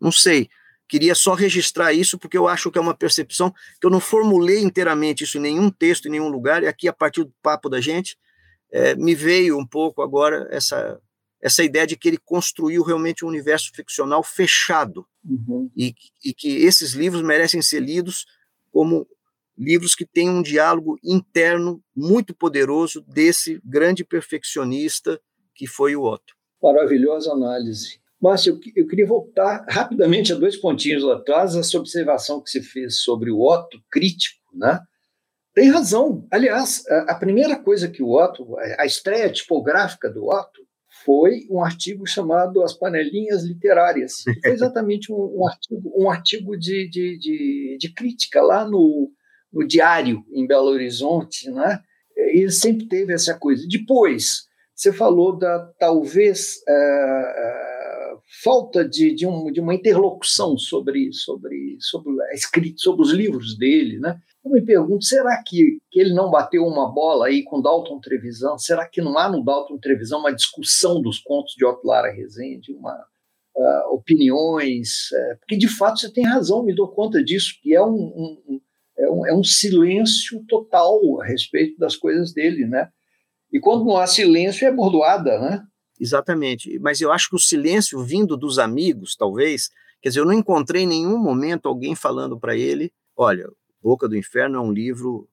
[0.00, 0.48] Não sei,
[0.92, 3.50] Queria só registrar isso porque eu acho que é uma percepção
[3.80, 6.92] que eu não formulei inteiramente isso em nenhum texto, em nenhum lugar, e aqui, a
[6.92, 8.18] partir do papo da gente,
[8.70, 11.00] é, me veio um pouco agora essa,
[11.40, 15.70] essa ideia de que ele construiu realmente um universo ficcional fechado uhum.
[15.74, 18.26] e, e que esses livros merecem ser lidos
[18.70, 19.08] como
[19.56, 25.18] livros que têm um diálogo interno muito poderoso desse grande perfeccionista
[25.54, 26.34] que foi o Otto.
[26.62, 27.98] Maravilhosa análise.
[28.22, 33.00] Márcio, eu, queria voltar rapidamente a dois pontinhos lá atrás, essa observação que você fez
[33.00, 34.78] sobre o Otto crítico, né?
[35.52, 36.26] Tem razão.
[36.30, 40.62] Aliás, a, primeira coisa que o Otto, a estreia tipográfica do Otto,
[41.04, 44.22] foi um artigo chamado As Panelinhas Literárias.
[44.40, 49.10] Foi exatamente um, um artigo, um artigo de, de, de, de, crítica lá no,
[49.52, 51.50] no Diário, em Belo Horizonte.
[51.50, 51.80] Né?
[52.16, 53.66] Ele sempre teve essa coisa.
[53.68, 57.61] Depois, você falou da talvez uh,
[58.40, 63.98] falta de, de, um, de, uma interlocução sobre, sobre, sobre escrita, sobre os livros dele.
[63.98, 64.18] Né?
[64.42, 68.56] Eu me pergunto, será que, que ele não bateu uma bola aí com Dalton Trevisan?
[68.56, 72.72] Será que não há no Dalton Trevisan uma discussão dos contos de Otto Lara Rezende,
[72.72, 72.94] uma,
[73.54, 75.10] uh, opiniões?
[75.12, 78.60] Uh, porque, de fato, você tem razão, me dou conta disso, que é um, um,
[78.98, 82.88] é um, é um silêncio total a respeito das coisas dele, né?
[83.52, 85.62] E quando não há silêncio, é bordoada, né?
[86.02, 86.80] Exatamente.
[86.80, 90.82] Mas eu acho que o silêncio vindo dos amigos, talvez, quer dizer, eu não encontrei
[90.82, 93.48] em nenhum momento alguém falando para ele, olha,
[93.80, 95.28] Boca do Inferno é um livro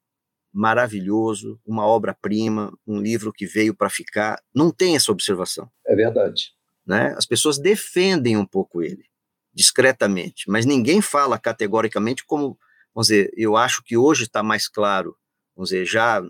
[0.53, 4.39] maravilhoso, uma obra-prima, um livro que veio para ficar.
[4.53, 5.67] Não tem essa observação.
[5.88, 6.53] É verdade.
[6.86, 7.15] Né?
[7.17, 9.05] As pessoas defendem um pouco ele,
[9.51, 12.58] discretamente, mas ninguém fala categoricamente como,
[12.93, 15.15] vamos dizer, eu acho que hoje está mais claro,
[15.55, 16.21] vamos dizer, já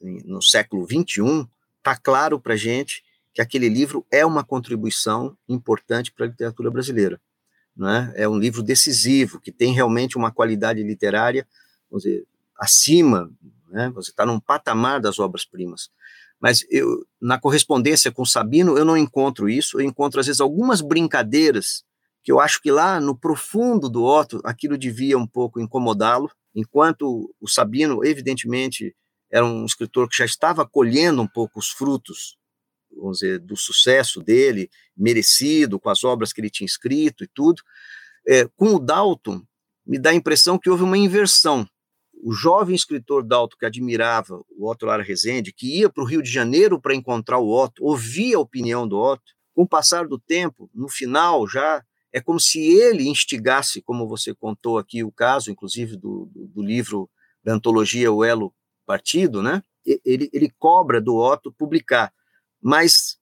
[0.00, 3.02] no século XXI, está claro para gente
[3.36, 7.20] que aquele livro é uma contribuição importante para a literatura brasileira.
[7.76, 8.10] Né?
[8.16, 11.46] É um livro decisivo, que tem realmente uma qualidade literária
[11.90, 12.26] vamos dizer,
[12.58, 13.30] acima,
[13.68, 13.90] né?
[13.90, 15.90] você está num patamar das obras-primas.
[16.40, 20.80] Mas eu, na correspondência com Sabino, eu não encontro isso, eu encontro, às vezes, algumas
[20.80, 21.84] brincadeiras
[22.22, 27.34] que eu acho que lá no profundo do Otto, aquilo devia um pouco incomodá-lo, enquanto
[27.38, 28.96] o Sabino, evidentemente,
[29.30, 32.38] era um escritor que já estava colhendo um pouco os frutos,
[32.94, 37.62] vamos dizer, do sucesso dele, merecido, com as obras que ele tinha escrito e tudo.
[38.26, 39.42] É, com o Dalton,
[39.86, 41.68] me dá a impressão que houve uma inversão
[42.22, 46.22] o jovem escritor Dalto, que admirava o Otto Lara Rezende, que ia para o Rio
[46.22, 50.18] de Janeiro para encontrar o Otto, ouvia a opinião do Otto, com o passar do
[50.18, 55.50] tempo, no final já, é como se ele instigasse, como você contou aqui o caso,
[55.50, 57.08] inclusive do, do, do livro
[57.42, 58.52] da antologia O Elo
[58.84, 59.62] Partido, né?
[60.04, 62.12] Ele, ele cobra do Otto publicar.
[62.60, 63.18] Mas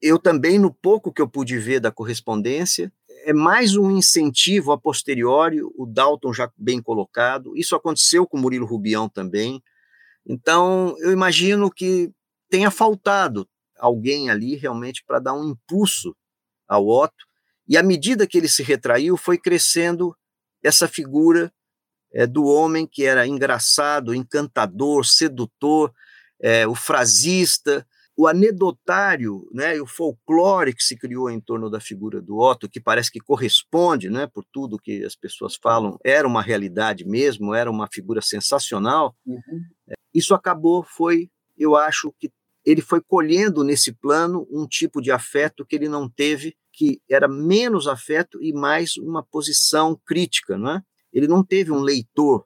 [0.00, 2.92] eu também, no pouco que eu pude ver da correspondência,
[3.24, 7.56] é mais um incentivo a posteriori, o Dalton já bem colocado.
[7.56, 9.62] Isso aconteceu com Murilo Rubião também.
[10.26, 12.10] Então, eu imagino que
[12.48, 16.16] tenha faltado alguém ali realmente para dar um impulso
[16.66, 17.26] ao Otto.
[17.66, 20.16] E à medida que ele se retraiu, foi crescendo
[20.62, 21.52] essa figura
[22.12, 25.92] é, do homem que era engraçado, encantador, sedutor,
[26.40, 27.86] é, o frasista,
[28.18, 32.68] o anedotário, né, e o folclore que se criou em torno da figura do Otto,
[32.68, 37.54] que parece que corresponde, né, por tudo que as pessoas falam, era uma realidade mesmo,
[37.54, 39.14] era uma figura sensacional.
[39.24, 39.62] Uhum.
[40.12, 42.28] Isso acabou, foi, eu acho que
[42.66, 47.28] ele foi colhendo nesse plano um tipo de afeto que ele não teve, que era
[47.28, 50.82] menos afeto e mais uma posição crítica, não é?
[51.12, 52.44] Ele não teve um leitor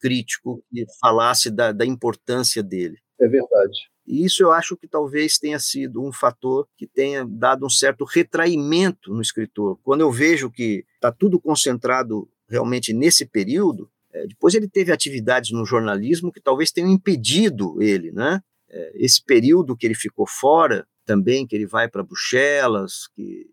[0.00, 2.98] crítico que falasse da, da importância dele.
[3.20, 3.91] É verdade.
[4.06, 8.04] E isso eu acho que talvez tenha sido um fator que tenha dado um certo
[8.04, 9.78] retraimento no escritor.
[9.82, 15.50] Quando eu vejo que está tudo concentrado realmente nesse período, é, depois ele teve atividades
[15.52, 18.40] no jornalismo que talvez tenham impedido ele, né?
[18.68, 23.46] É, esse período que ele ficou fora, também que ele vai para Bruxelas, que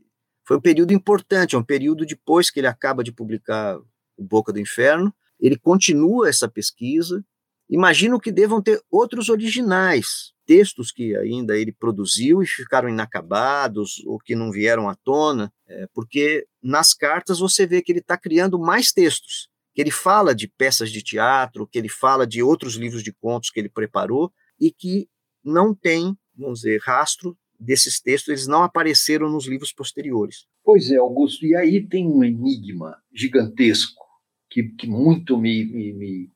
[0.45, 3.77] foi um período importante, é um período depois que ele acaba de publicar
[4.17, 7.23] O Boca do Inferno, ele continua essa pesquisa.
[7.69, 14.17] Imagino que devam ter outros originais, textos que ainda ele produziu e ficaram inacabados ou
[14.17, 18.57] que não vieram à tona, é, porque nas cartas você vê que ele está criando
[18.57, 23.03] mais textos, que ele fala de peças de teatro, que ele fala de outros livros
[23.03, 25.07] de contos que ele preparou e que
[25.43, 30.47] não tem, vamos dizer, rastro desses textos, eles não apareceram nos livros posteriores.
[30.63, 34.03] Pois é, Augusto, e aí tem um enigma gigantesco
[34.49, 36.32] que, que muito me, me, me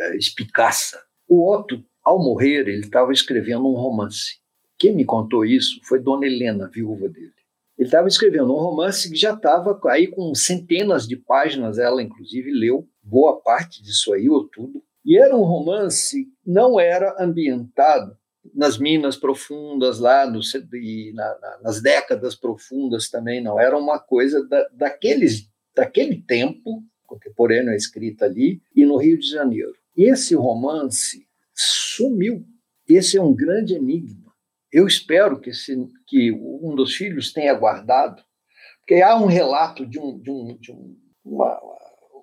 [0.00, 1.00] é, espicaça.
[1.28, 4.38] O Otto ao morrer, ele estava escrevendo um romance.
[4.78, 7.32] Quem me contou isso foi Dona Helena, viúva dele.
[7.78, 12.50] Ele estava escrevendo um romance que já estava aí com centenas de páginas, ela inclusive
[12.50, 14.82] leu boa parte disso aí, ou tudo.
[15.04, 18.16] E era um romance, não era ambientado
[18.54, 20.40] nas minas profundas lá, no,
[21.14, 23.58] na, na, nas décadas profundas também, não.
[23.58, 29.79] Era uma coisa da, daqueles, daquele tempo, contemporâneo escrita ali, e no Rio de Janeiro.
[29.96, 32.44] Esse romance sumiu.
[32.88, 34.32] Esse é um grande enigma.
[34.72, 35.76] Eu espero que, esse,
[36.06, 38.22] que um dos filhos tenha guardado,
[38.80, 41.60] porque há um relato de um, de um, de um uma,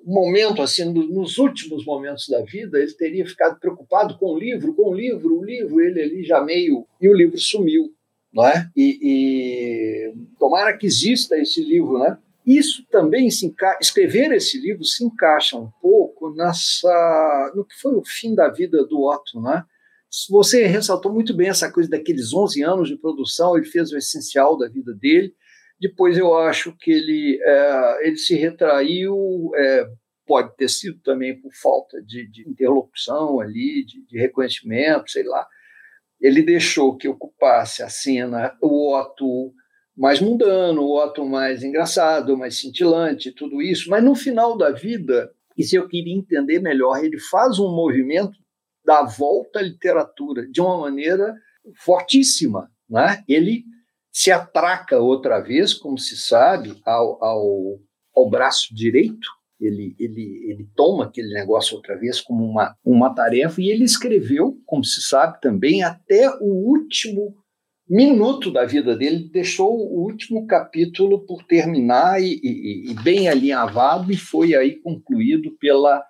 [0.06, 4.74] um momento assim, nos últimos momentos da vida, ele teria ficado preocupado com o livro,
[4.74, 7.94] com o livro, o livro, ele ali já meio e o livro sumiu,
[8.34, 8.70] não é?
[8.76, 12.18] E, e tomara que exista esse livro, né?
[12.48, 18.04] Isso também se escrever esse livro se encaixa um pouco nessa, no que foi o
[18.06, 19.66] fim da vida do Otto, né?
[20.30, 24.58] Você ressaltou muito bem essa coisa daqueles 11 anos de produção, ele fez o essencial
[24.58, 25.36] da vida dele.
[25.78, 29.86] Depois eu acho que ele, é, ele se retraiu, é,
[30.26, 35.46] pode ter sido também por falta de, de interlocução ali, de, de, reconhecimento, sei lá.
[36.22, 39.54] Ele deixou que ocupasse a cena o Otto
[39.98, 45.32] mais mundano, o Otto mais engraçado, mais cintilante, tudo isso, mas no final da vida,
[45.58, 48.38] e se eu queria entender melhor, ele faz um movimento
[48.86, 51.36] da volta à literatura de uma maneira
[51.84, 52.70] fortíssima.
[52.88, 53.24] Né?
[53.28, 53.66] Ele
[54.12, 57.80] se atraca outra vez, como se sabe, ao, ao,
[58.16, 59.28] ao braço direito,
[59.60, 64.56] ele, ele, ele toma aquele negócio outra vez como uma, uma tarefa, e ele escreveu,
[64.66, 67.36] como se sabe também, até o último
[67.90, 74.12] minuto da vida dele, deixou o último capítulo por terminar e, e, e bem alinhavado,
[74.12, 76.04] e foi aí concluído pela.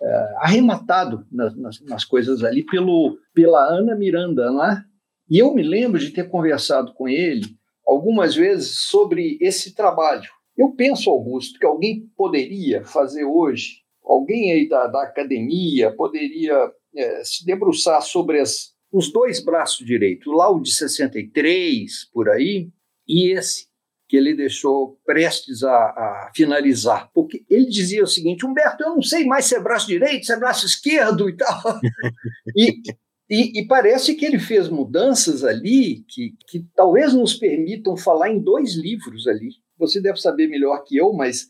[0.00, 4.82] Uh, arrematado nas, nas, nas, coisas ali pelo, pela Ana Miranda, né?
[5.28, 7.44] E eu me lembro de ter conversado com ele
[7.86, 10.28] algumas vezes sobre esse trabalho.
[10.56, 17.24] Eu penso, Augusto, que alguém poderia fazer hoje, alguém aí da, da academia poderia é,
[17.24, 22.70] se debruçar sobre as, os dois braços direitos, lá o de 63, por aí,
[23.08, 23.66] e esse
[24.08, 27.10] que ele deixou prestes a, a, finalizar.
[27.12, 30.32] Porque ele dizia o seguinte: Humberto, eu não sei mais se é braço direito, se
[30.32, 31.80] é braço esquerdo e tal.
[32.56, 32.82] e,
[33.28, 38.38] e, e, parece que ele fez mudanças ali que, que talvez nos permitam falar em
[38.38, 39.48] dois livros ali.
[39.76, 41.48] Você deve saber melhor que eu, mas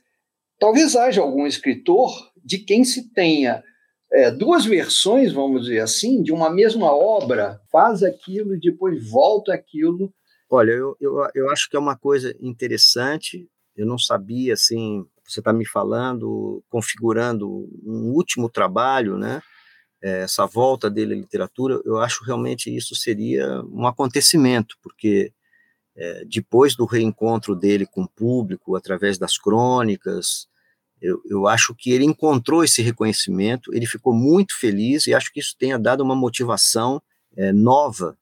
[0.58, 2.10] talvez haja algum escritor
[2.42, 3.62] de quem se tenha
[4.14, 9.52] é, duas versões, vamos dizer assim, de uma mesma obra, faz aquilo e depois volta
[9.52, 10.14] aquilo.
[10.48, 15.40] Olha, eu, eu, eu acho que é uma coisa interessante, eu não sabia, assim, você
[15.40, 19.42] está me falando, configurando um último trabalho, né?
[20.00, 25.32] É, essa volta dele à literatura, eu acho realmente isso seria um acontecimento, porque
[25.96, 30.46] é, depois do reencontro dele com o público, através das crônicas,
[31.04, 35.38] eu, eu acho que ele encontrou esse reconhecimento, ele ficou muito feliz e acho que
[35.38, 37.00] isso tenha dado uma motivação
[37.36, 38.16] é, nova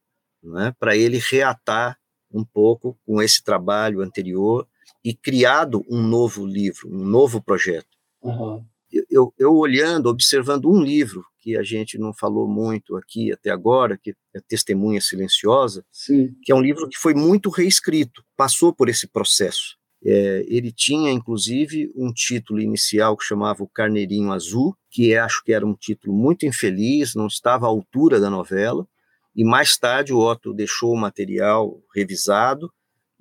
[0.59, 1.97] é, para ele reatar
[2.33, 4.67] um pouco com esse trabalho anterior
[5.05, 7.87] e criado um novo livro, um novo projeto.
[8.21, 8.65] Uhum.
[8.91, 13.51] Eu, eu, eu, olhando, observando um livro que a gente não falou muito aqui até
[13.51, 16.35] agora, que é Testemunha Silenciosa, Sim.
[16.43, 19.77] que é um livro que foi muito reescrito, passou por esse processo.
[20.05, 25.43] É, ele tinha, inclusive, um título inicial que chamava O Carneirinho Azul, que é, acho
[25.45, 28.87] que era um título muito infeliz, não estava à altura da novela,
[29.35, 32.71] e mais tarde o Otto deixou o material revisado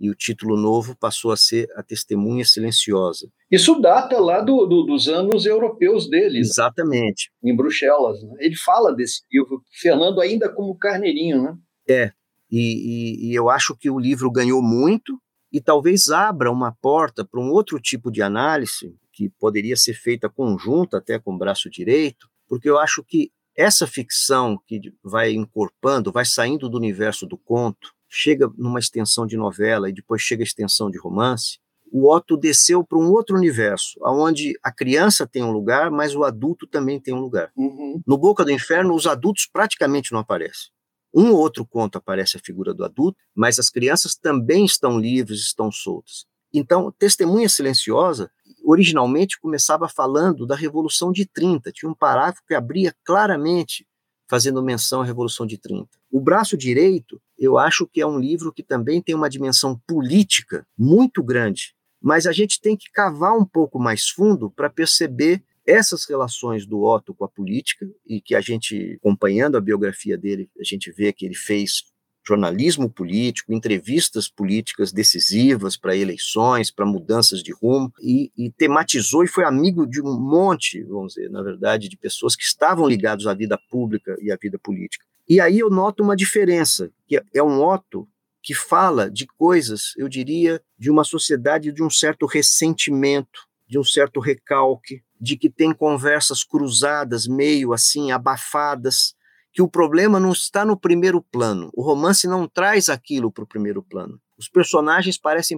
[0.02, 3.30] e o título novo passou a ser A Testemunha Silenciosa.
[3.52, 6.40] Isso data lá do, do, dos anos europeus dele.
[6.40, 7.32] Exatamente.
[7.44, 8.24] Em Bruxelas.
[8.24, 8.34] Né?
[8.40, 11.56] Ele fala desse livro, Fernando ainda como carneirinho, né?
[11.88, 12.12] É,
[12.50, 15.22] e, e, e eu acho que o livro ganhou muito,
[15.52, 20.30] e talvez abra uma porta para um outro tipo de análise que poderia ser feita
[20.30, 26.12] conjunta até com o braço direito, porque eu acho que essa ficção que vai encorpando,
[26.12, 30.45] vai saindo do universo do conto, chega numa extensão de novela e depois chega a
[30.45, 31.60] extensão de romance,
[31.91, 36.24] o Otto desceu para um outro universo, onde a criança tem um lugar, mas o
[36.24, 37.52] adulto também tem um lugar.
[37.56, 38.02] Uhum.
[38.08, 40.72] No Boca do Inferno, os adultos praticamente não aparecem.
[41.14, 45.41] Um ou outro conto aparece a figura do adulto, mas as crianças também estão livres,
[45.41, 46.26] estão soltas.
[46.53, 48.30] Então, Testemunha Silenciosa
[48.64, 53.86] originalmente começava falando da Revolução de 30, tinha um parágrafo que abria claramente
[54.30, 55.89] fazendo menção à Revolução de 30.
[56.09, 60.66] O braço direito, eu acho que é um livro que também tem uma dimensão política
[60.78, 66.05] muito grande, mas a gente tem que cavar um pouco mais fundo para perceber essas
[66.05, 70.64] relações do Otto com a política, e que a gente, acompanhando a biografia dele, a
[70.64, 71.84] gente vê que ele fez
[72.26, 79.28] jornalismo político, entrevistas políticas decisivas para eleições, para mudanças de rumo, e, e, tematizou e
[79.28, 83.34] foi amigo de um monte, vamos dizer, na verdade, de pessoas que estavam ligados à
[83.34, 85.05] vida pública e à vida política.
[85.28, 88.07] E aí eu noto uma diferença, que é um Otto
[88.43, 93.86] que fala de coisas, eu diria, de uma sociedade de um certo ressentimento de um
[93.86, 99.15] certo recalque, de que tem conversas cruzadas, meio assim, abafadas,
[99.53, 101.69] que o problema não está no primeiro plano.
[101.74, 104.19] O romance não traz aquilo para o primeiro plano.
[104.38, 105.57] Os personagens parecem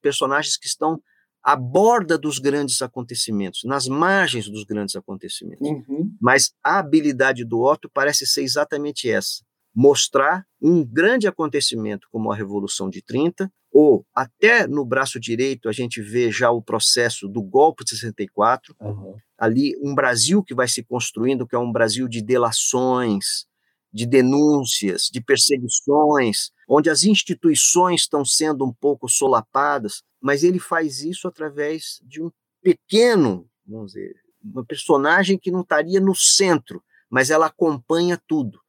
[0.00, 1.02] personagens que estão
[1.42, 5.66] à borda dos grandes acontecimentos, nas margens dos grandes acontecimentos.
[5.66, 6.14] Uhum.
[6.20, 9.42] Mas a habilidade do Otto parece ser exatamente essa:
[9.74, 15.72] mostrar um grande acontecimento como a Revolução de 30, ou até no braço direito a
[15.72, 19.16] gente vê já o processo do golpe de 64, uhum.
[19.36, 23.46] ali um Brasil que vai se construindo, que é um Brasil de delações,
[23.92, 31.02] de denúncias, de perseguições, onde as instituições estão sendo um pouco solapadas, mas ele faz
[31.02, 32.30] isso através de um
[32.62, 38.60] pequeno, vamos dizer, uma personagem que não estaria no centro, mas ela acompanha tudo.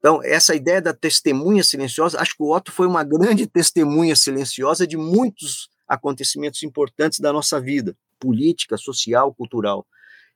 [0.00, 4.86] Então, essa ideia da testemunha silenciosa, acho que o Otto foi uma grande testemunha silenciosa
[4.86, 9.86] de muitos acontecimentos importantes da nossa vida, política, social, cultural.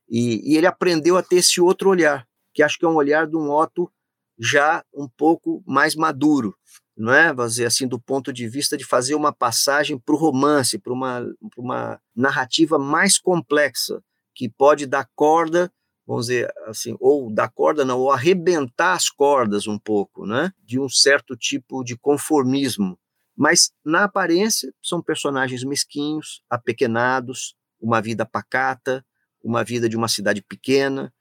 [0.07, 3.27] E, e ele aprendeu a ter esse outro olhar, que acho que é um olhar
[3.27, 3.91] de um Otto
[4.37, 6.55] já um pouco mais maduro,
[6.95, 7.33] não é?
[7.65, 11.25] Assim do ponto de vista de fazer uma passagem para o romance, para uma,
[11.57, 13.99] uma narrativa mais complexa
[14.35, 15.71] que pode dar corda
[16.05, 20.79] vamos dizer assim, ou dar corda não, ou arrebentar as cordas um pouco, né, de
[20.79, 22.97] um certo tipo de conformismo.
[23.35, 29.05] Mas na aparência são personagens mesquinhos, apequenados, uma vida pacata,
[29.43, 31.13] uma vida de uma cidade pequena,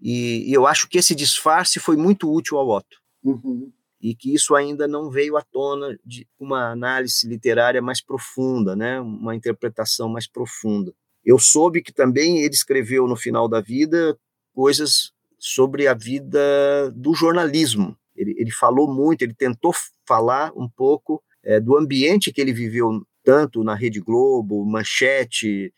[0.00, 2.98] e, e eu acho que esse disfarce foi muito útil ao Otto.
[3.24, 3.72] Uhum.
[4.00, 9.00] E que isso ainda não veio à tona de uma análise literária mais profunda, né,
[9.00, 10.94] uma interpretação mais profunda.
[11.24, 14.16] Eu soube que também ele escreveu no final da vida
[14.56, 17.94] coisas sobre a vida do jornalismo.
[18.16, 19.72] Ele, ele falou muito, ele tentou
[20.08, 25.74] falar um pouco é, do ambiente que ele viveu, tanto na Rede Globo, Manchete.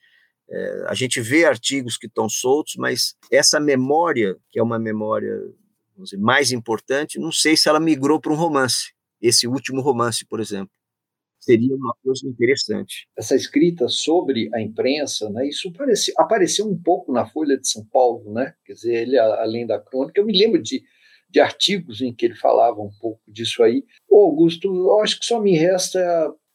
[0.49, 5.37] É, a gente vê artigos que estão soltos, mas essa memória, que é uma memória
[5.99, 8.93] dizer, mais importante, não sei se ela migrou para um romance.
[9.21, 10.78] Esse último romance, por exemplo
[11.41, 13.09] seria uma coisa interessante.
[13.17, 17.85] Essa escrita sobre a imprensa, né, isso parece, apareceu um pouco na Folha de São
[17.87, 18.55] Paulo, né?
[18.65, 20.83] Quer dizer, ele, além da crônica, eu me lembro de,
[21.31, 23.85] de artigos em que ele falava um pouco disso aí.
[24.09, 26.01] Ô, Augusto, eu acho que só me resta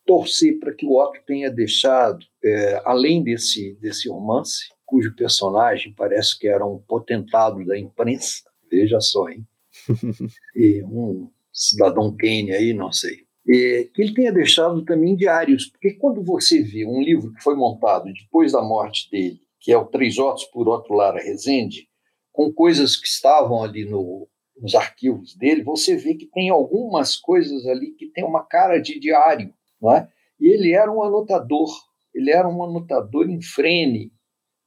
[0.05, 6.37] torcer para que o Otto tenha deixado, é, além desse, desse romance, cujo personagem parece
[6.37, 9.47] que era um potentado da imprensa, veja só, hein?
[10.55, 15.91] e um cidadão Kane aí, não sei é, que ele tenha deixado também diários, porque
[15.91, 19.85] quando você vê um livro que foi montado depois da morte dele, que é o
[19.85, 21.87] Três Otos por Otto Lara Rezende,
[22.31, 24.27] com coisas que estavam ali no,
[24.57, 28.99] nos arquivos dele, você vê que tem algumas coisas ali que tem uma cara de
[28.99, 30.07] diário, não é?
[30.39, 31.69] E ele era um anotador,
[32.13, 34.11] ele era um anotador em frene,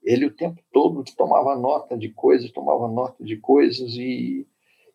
[0.02, 4.46] ele o tempo todo tomava nota de coisas, tomava nota de coisas e,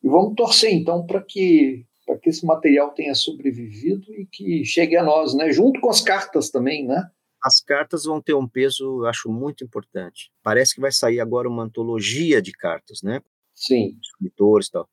[0.01, 4.97] e vamos torcer então para que para que esse material tenha sobrevivido e que chegue
[4.97, 5.49] a nós, né?
[5.49, 7.09] Junto com as cartas também, né?
[7.41, 10.29] As cartas vão ter um peso, acho muito importante.
[10.43, 13.21] Parece que vai sair agora uma antologia de cartas, né?
[13.55, 13.97] Sim.
[14.01, 14.89] Escritores e tal.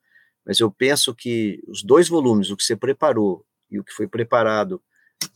[0.47, 4.07] Mas eu penso que os dois volumes, o que você preparou e o que foi
[4.07, 4.81] preparado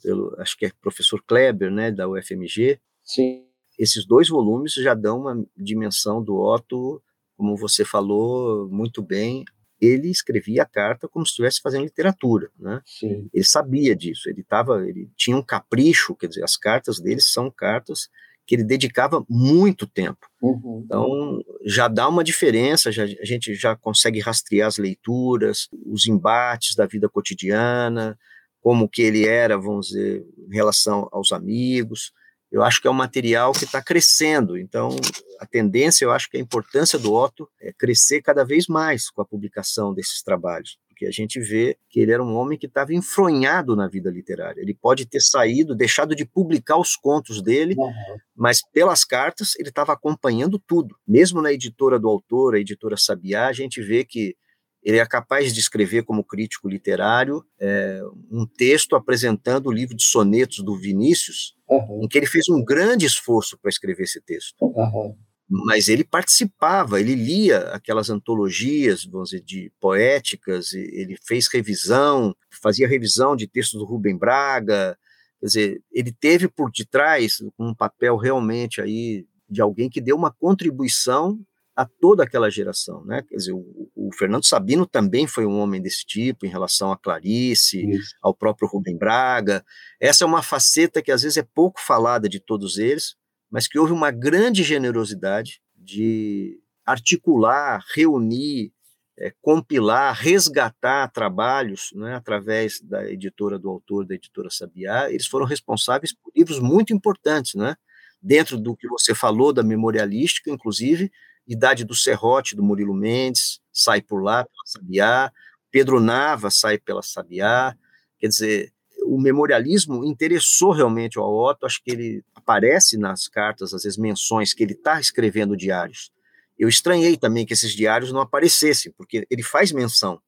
[0.01, 2.81] pelo, acho que é professor Kleber, né, da UFMG.
[3.03, 3.45] Sim.
[3.77, 7.03] Esses dois volumes já dão uma dimensão do Otto,
[7.37, 9.45] como você falou muito bem,
[9.83, 12.81] ele escrevia a carta como se estivesse fazendo literatura, né?
[12.87, 13.29] Sim.
[13.35, 17.51] Ele sabia disso, ele tava, ele tinha um capricho, quer dizer, as cartas dele são
[17.51, 18.09] cartas
[18.47, 20.27] que ele dedicava muito tempo.
[20.41, 20.83] Uhum.
[20.85, 26.77] Então, já dá uma diferença, já, a gente já consegue rastrear as leituras, os embates
[26.77, 28.17] da vida cotidiana,
[28.61, 32.13] como que ele era, vamos dizer, em relação aos amigos
[32.53, 34.59] eu acho que é um material que está crescendo.
[34.59, 34.95] Então,
[35.41, 39.23] a tendência, eu acho que a importância do Otto é crescer cada vez mais com
[39.23, 42.93] a publicação desses trabalhos, porque a gente vê que ele era um homem que estava
[42.93, 44.61] enfronhado na vida literária.
[44.61, 48.19] Ele pode ter saído, deixado de publicar os contos dele, uhum.
[48.37, 50.95] mas pelas cartas ele estava acompanhando tudo.
[51.09, 54.37] Mesmo na editora do autor, a editora Sabiá, a gente vê que
[54.83, 60.03] ele é capaz de escrever como crítico literário é, um texto apresentando o livro de
[60.03, 62.01] sonetos do Vinícius, uhum.
[62.03, 64.57] em que ele fez um grande esforço para escrever esse texto.
[64.61, 65.17] Uhum.
[65.49, 72.89] Mas ele participava, ele lia aquelas antologias, vamos dizer, de poéticas, ele fez revisão, fazia
[72.89, 74.99] revisão de textos do Rubem Braga,
[75.39, 80.33] quer dizer, ele teve por detrás um papel realmente aí de alguém que deu uma
[80.33, 81.39] contribuição
[81.75, 83.23] a toda aquela geração, né?
[83.29, 86.99] Quer dizer, o, o, Fernando Sabino também foi um homem desse tipo em relação a
[86.99, 88.15] Clarice, Isso.
[88.23, 89.65] ao próprio Rubem Braga.
[90.01, 93.17] Essa é uma faceta que às vezes é pouco falada de todos eles,
[93.51, 98.73] mas que houve uma grande generosidade de articular, reunir,
[99.19, 105.11] é, compilar, resgatar trabalhos né, através da editora do autor, da editora Sabiá.
[105.11, 107.77] Eles foram responsáveis por livros muito importantes, né?
[108.23, 111.11] dentro do que você falou da memorialística, inclusive,
[111.47, 115.33] Idade do Serrote, do Murilo Mendes, sai por lá, pela Sabiá,
[115.71, 117.75] Pedro Nava sai pela Sabiá,
[118.19, 118.73] quer dizer,
[119.05, 124.55] o memorialismo interessou realmente ao Otto, acho que ele aparece nas cartas, às vezes, menções
[124.55, 126.13] que ele está escrevendo diários.
[126.59, 130.21] Eu estranhei também que esses diários não aparecessem, porque ele faz menção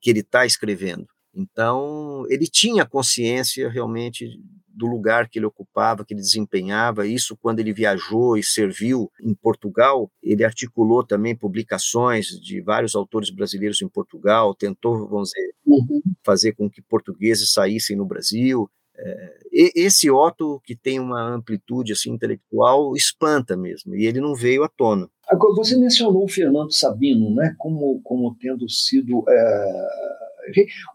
[0.00, 1.06] que ele está escrevendo.
[1.34, 4.26] Então, ele tinha consciência realmente
[4.74, 7.06] do lugar que ele ocupava, que ele desempenhava.
[7.06, 13.30] Isso, quando ele viajou e serviu em Portugal, ele articulou também publicações de vários autores
[13.30, 16.00] brasileiros em Portugal, tentou, vamos dizer, uhum.
[16.24, 18.68] fazer com que portugueses saíssem no Brasil.
[18.96, 24.64] É, esse Otto, que tem uma amplitude assim, intelectual, espanta mesmo, e ele não veio
[24.64, 25.08] à tona.
[25.28, 30.21] Agora, você mencionou o Fernando Sabino né, como, como tendo sido é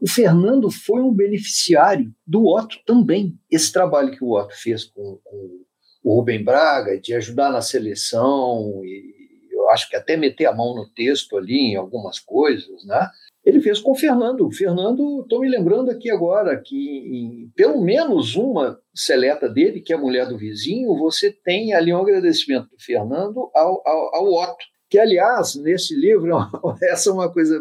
[0.01, 3.37] o Fernando foi um beneficiário do Otto também.
[3.49, 5.59] Esse trabalho que o Otto fez com, com
[6.03, 9.13] o Rubem Braga, de ajudar na seleção, e
[9.51, 13.09] eu acho que até meter a mão no texto ali em algumas coisas, né?
[13.43, 14.45] Ele fez com o Fernando.
[14.45, 19.93] O Fernando, estou me lembrando aqui agora que em pelo menos uma seleta dele, que
[19.93, 24.33] é a mulher do vizinho, você tem ali um agradecimento do Fernando ao, ao, ao
[24.33, 24.65] Otto.
[24.89, 26.37] Que, aliás, nesse livro,
[26.83, 27.59] essa é uma coisa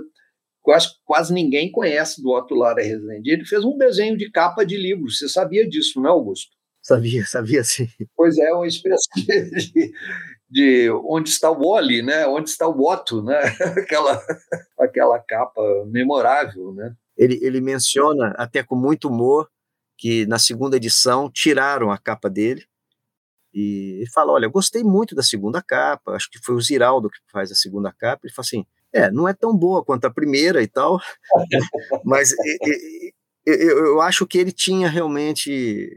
[0.71, 3.31] eu acho que quase ninguém conhece do Otto Lara Rezende.
[3.31, 5.11] Ele fez um desenho de capa de livro.
[5.11, 6.51] Você sabia disso, não é, Augusto?
[6.83, 7.89] Sabia, sabia sim.
[8.17, 9.09] Pois é, uma espécie
[9.73, 9.93] de,
[10.49, 12.27] de onde está o Wally, né?
[12.27, 13.39] Onde está o Otto, né?
[13.77, 14.23] Aquela,
[14.79, 16.95] aquela capa memorável, né?
[17.17, 19.49] Ele, ele menciona, até com muito humor,
[19.97, 22.65] que na segunda edição tiraram a capa dele
[23.59, 27.51] e fala, olha, gostei muito da segunda capa, acho que foi o Ziraldo que faz
[27.51, 28.67] a segunda capa, ele fala assim,
[28.97, 30.99] é, não é tão boa quanto a primeira e tal,
[32.05, 32.35] mas
[33.47, 35.89] eu acho que ele tinha realmente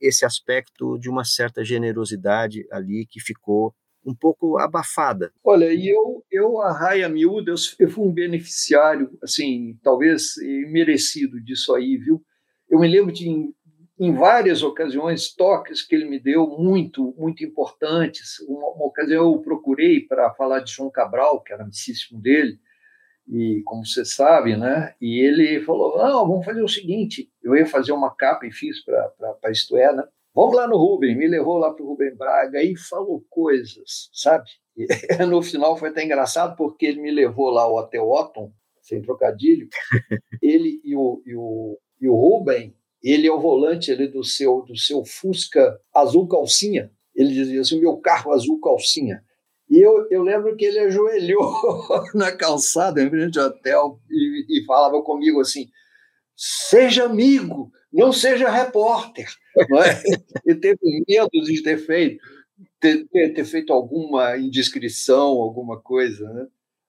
[0.00, 3.74] esse aspecto de uma certa generosidade ali que ficou
[4.06, 5.32] um pouco abafada.
[5.42, 10.34] Olha, e eu, eu a Raia Miúda, eu fui um beneficiário, assim, talvez
[10.70, 12.22] merecido disso aí, viu?
[12.68, 13.28] Eu me lembro de
[13.98, 18.40] em várias ocasiões, toques que ele me deu muito, muito importantes.
[18.48, 22.58] Uma, uma ocasião eu procurei para falar de João Cabral, que era amicíssimo dele,
[23.28, 24.94] e como você sabe, né?
[25.00, 27.30] E ele falou: não, vamos fazer o seguinte.
[27.42, 30.04] Eu ia fazer uma capa e fiz para Isto É, né?
[30.34, 34.44] Vamos lá no Rubem, me levou lá para o Rubem Braga e falou coisas, sabe?
[35.28, 39.68] No final foi até engraçado porque ele me levou lá ao Hotel Otton, sem trocadilho,
[40.42, 42.74] ele e o, e o, e o Rubem
[43.04, 46.90] ele é o volante ali do seu, do seu Fusca azul calcinha.
[47.14, 49.22] Ele dizia assim, meu carro azul calcinha.
[49.68, 51.52] E eu, eu lembro que ele ajoelhou
[52.14, 55.68] na calçada, em frente ao hotel, e, e, falava comigo assim,
[56.34, 59.28] seja amigo, não seja repórter.
[59.70, 60.02] Não é?
[60.44, 62.20] E teve medo de ter feito,
[62.80, 66.28] ter, ter, ter feito alguma indiscrição, alguma coisa.
[66.32, 66.48] Né?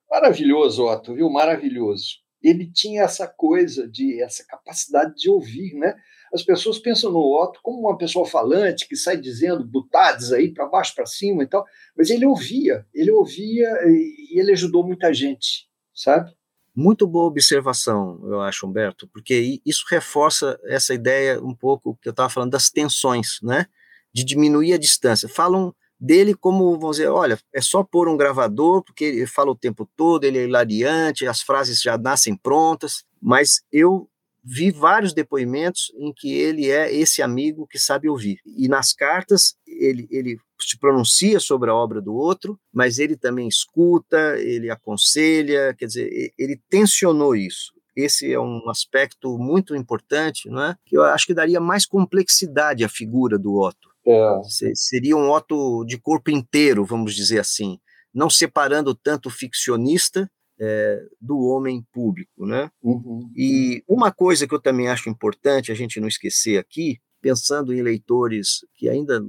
[0.10, 1.30] Maravilhoso, Otto, viu?
[1.30, 5.96] Maravilhoso ele tinha essa coisa de essa capacidade de ouvir, né?
[6.34, 10.68] As pessoas pensam no Otto como uma pessoa falante que sai dizendo butades aí para
[10.68, 11.66] baixo, para cima e tal,
[11.98, 16.32] mas ele ouvia, ele ouvia e ele ajudou muita gente, sabe?
[16.76, 22.12] Muito boa observação, eu acho, Humberto, porque isso reforça essa ideia um pouco que eu
[22.12, 23.66] estava falando das tensões, né?
[24.14, 25.30] De diminuir a distância.
[25.30, 29.56] Falam dele como, vamos dizer, olha, é só pôr um gravador, porque ele fala o
[29.56, 34.10] tempo todo, ele é hilariante, as frases já nascem prontas, mas eu
[34.46, 38.40] vi vários depoimentos em que ele é esse amigo que sabe ouvir.
[38.46, 43.48] E nas cartas, ele, ele se pronuncia sobre a obra do outro, mas ele também
[43.48, 47.74] escuta, ele aconselha, quer dizer, ele tensionou isso.
[47.96, 50.76] Esse é um aspecto muito importante, não é?
[50.86, 53.95] que eu acho que daria mais complexidade à figura do Otto.
[54.08, 54.42] É.
[54.76, 57.80] Seria um Otto de corpo inteiro, vamos dizer assim,
[58.14, 60.30] não separando tanto o ficcionista
[60.60, 62.72] é, do homem público, né?
[62.82, 63.30] Uhum.
[63.36, 67.82] E uma coisa que eu também acho importante a gente não esquecer aqui, pensando em
[67.82, 69.22] leitores que ainda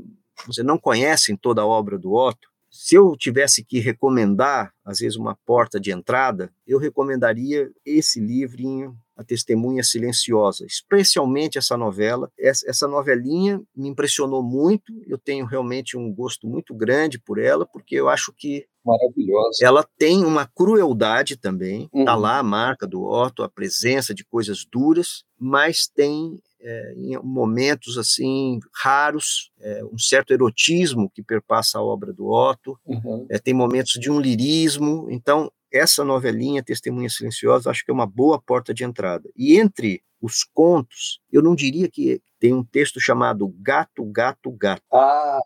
[0.46, 5.16] você não conhecem toda a obra do Otto, se eu tivesse que recomendar, às vezes,
[5.16, 12.30] uma porta de entrada, eu recomendaria esse livrinho, A Testemunha Silenciosa, especialmente essa novela.
[12.38, 17.94] Essa novelinha me impressionou muito, eu tenho realmente um gosto muito grande por ela, porque
[17.94, 19.66] eu acho que Maravilhosa.
[19.66, 22.04] Ela tem uma crueldade também, tá uhum.
[22.04, 27.16] tá lá a marca do Otto, a presença de coisas duras, mas tem é, em
[27.22, 33.24] momentos assim raros, é, um certo erotismo que perpassa a obra do Otto, uhum.
[33.30, 38.06] é, tem momentos de um lirismo, então essa novelinha, Testemunha Silenciosa, acho que é uma
[38.06, 39.30] boa porta de entrada.
[39.36, 44.82] E entre os contos, eu não diria que tem um texto chamado Gato, Gato, Gato.
[44.92, 45.38] Ah!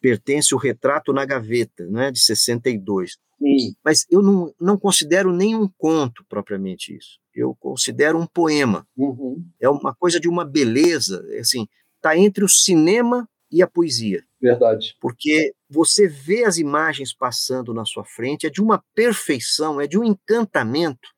[0.00, 3.18] Pertence o Retrato na Gaveta, né, de 62.
[3.38, 3.74] Sim.
[3.84, 7.18] Mas eu não, não considero nem um conto propriamente isso.
[7.36, 8.88] Eu considero um poema.
[8.96, 9.44] Uhum.
[9.60, 14.24] É uma coisa de uma beleza, é assim, está entre o cinema e a poesia.
[14.40, 14.96] Verdade.
[15.00, 19.98] Porque você vê as imagens passando na sua frente, é de uma perfeição, é de
[19.98, 21.10] um encantamento,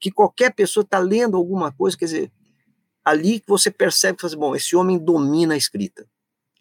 [0.00, 2.32] que qualquer pessoa está lendo alguma coisa, quer dizer,
[3.04, 6.08] ali que você percebe que, assim, bom, esse homem domina a escrita,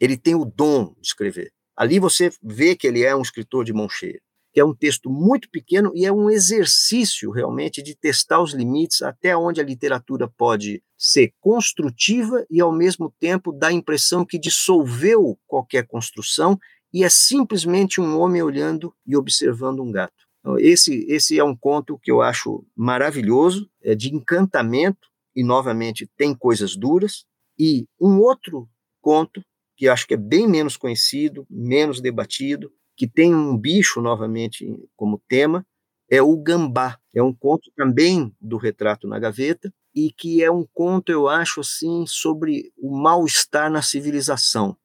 [0.02, 1.54] ele tem o dom de escrever.
[1.76, 4.20] Ali você vê que ele é um escritor de mão cheia
[4.58, 9.04] que é um texto muito pequeno e é um exercício realmente de testar os limites
[9.04, 14.40] até onde a literatura pode ser construtiva e ao mesmo tempo dar a impressão que
[14.40, 16.58] dissolveu qualquer construção
[16.92, 20.26] e é simplesmente um homem olhando e observando um gato.
[20.40, 26.10] Então, esse, esse é um conto que eu acho maravilhoso, é de encantamento e novamente
[26.18, 27.26] tem coisas duras.
[27.60, 28.68] E um outro
[29.02, 29.40] conto
[29.76, 35.22] que acho que é bem menos conhecido, menos debatido, que tem um bicho novamente como
[35.30, 35.66] tema,
[36.10, 36.98] é o Gambá.
[37.14, 41.62] É um conto também do Retrato na Gaveta e que é um conto, eu acho
[41.62, 44.76] assim, sobre o mal-estar na civilização.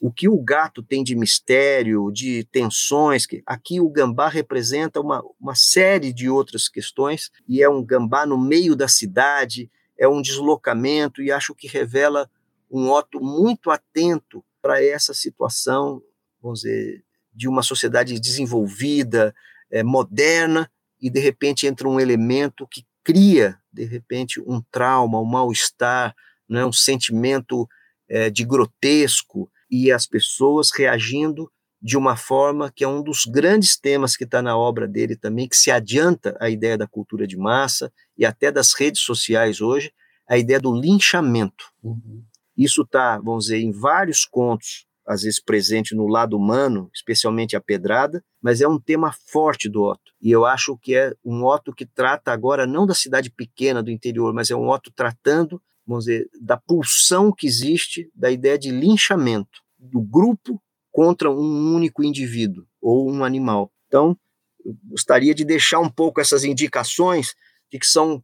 [0.00, 5.22] O que o gato tem de mistério, de tensões, que aqui o gambá representa uma,
[5.38, 10.22] uma série de outras questões, e é um gambá no meio da cidade, é um
[10.22, 12.30] deslocamento, e acho que revela
[12.70, 16.02] um Otto muito atento para essa situação,
[16.40, 19.34] vamos dizer, de uma sociedade desenvolvida,
[19.70, 20.70] é, moderna,
[21.00, 26.14] e de repente entra um elemento que cria, de repente, um trauma, um mal-estar,
[26.48, 27.68] né, um sentimento
[28.08, 31.50] é, de grotesco, e as pessoas reagindo
[31.80, 35.48] de uma forma que é um dos grandes temas que está na obra dele também,
[35.48, 39.92] que se adianta a ideia da cultura de massa e até das redes sociais hoje,
[40.28, 41.72] a ideia do linchamento.
[41.82, 42.22] Uhum.
[42.56, 47.60] Isso está, vamos dizer, em vários contos às vezes presente no lado humano, especialmente a
[47.60, 50.12] pedrada, mas é um tema forte do Otto.
[50.22, 53.90] E eu acho que é um Otto que trata agora não da cidade pequena do
[53.90, 58.70] interior, mas é um Otto tratando, vamos dizer, da pulsão que existe da ideia de
[58.70, 63.72] linchamento do grupo contra um único indivíduo ou um animal.
[63.88, 64.16] Então,
[64.64, 67.34] eu gostaria de deixar um pouco essas indicações
[67.68, 68.22] de que são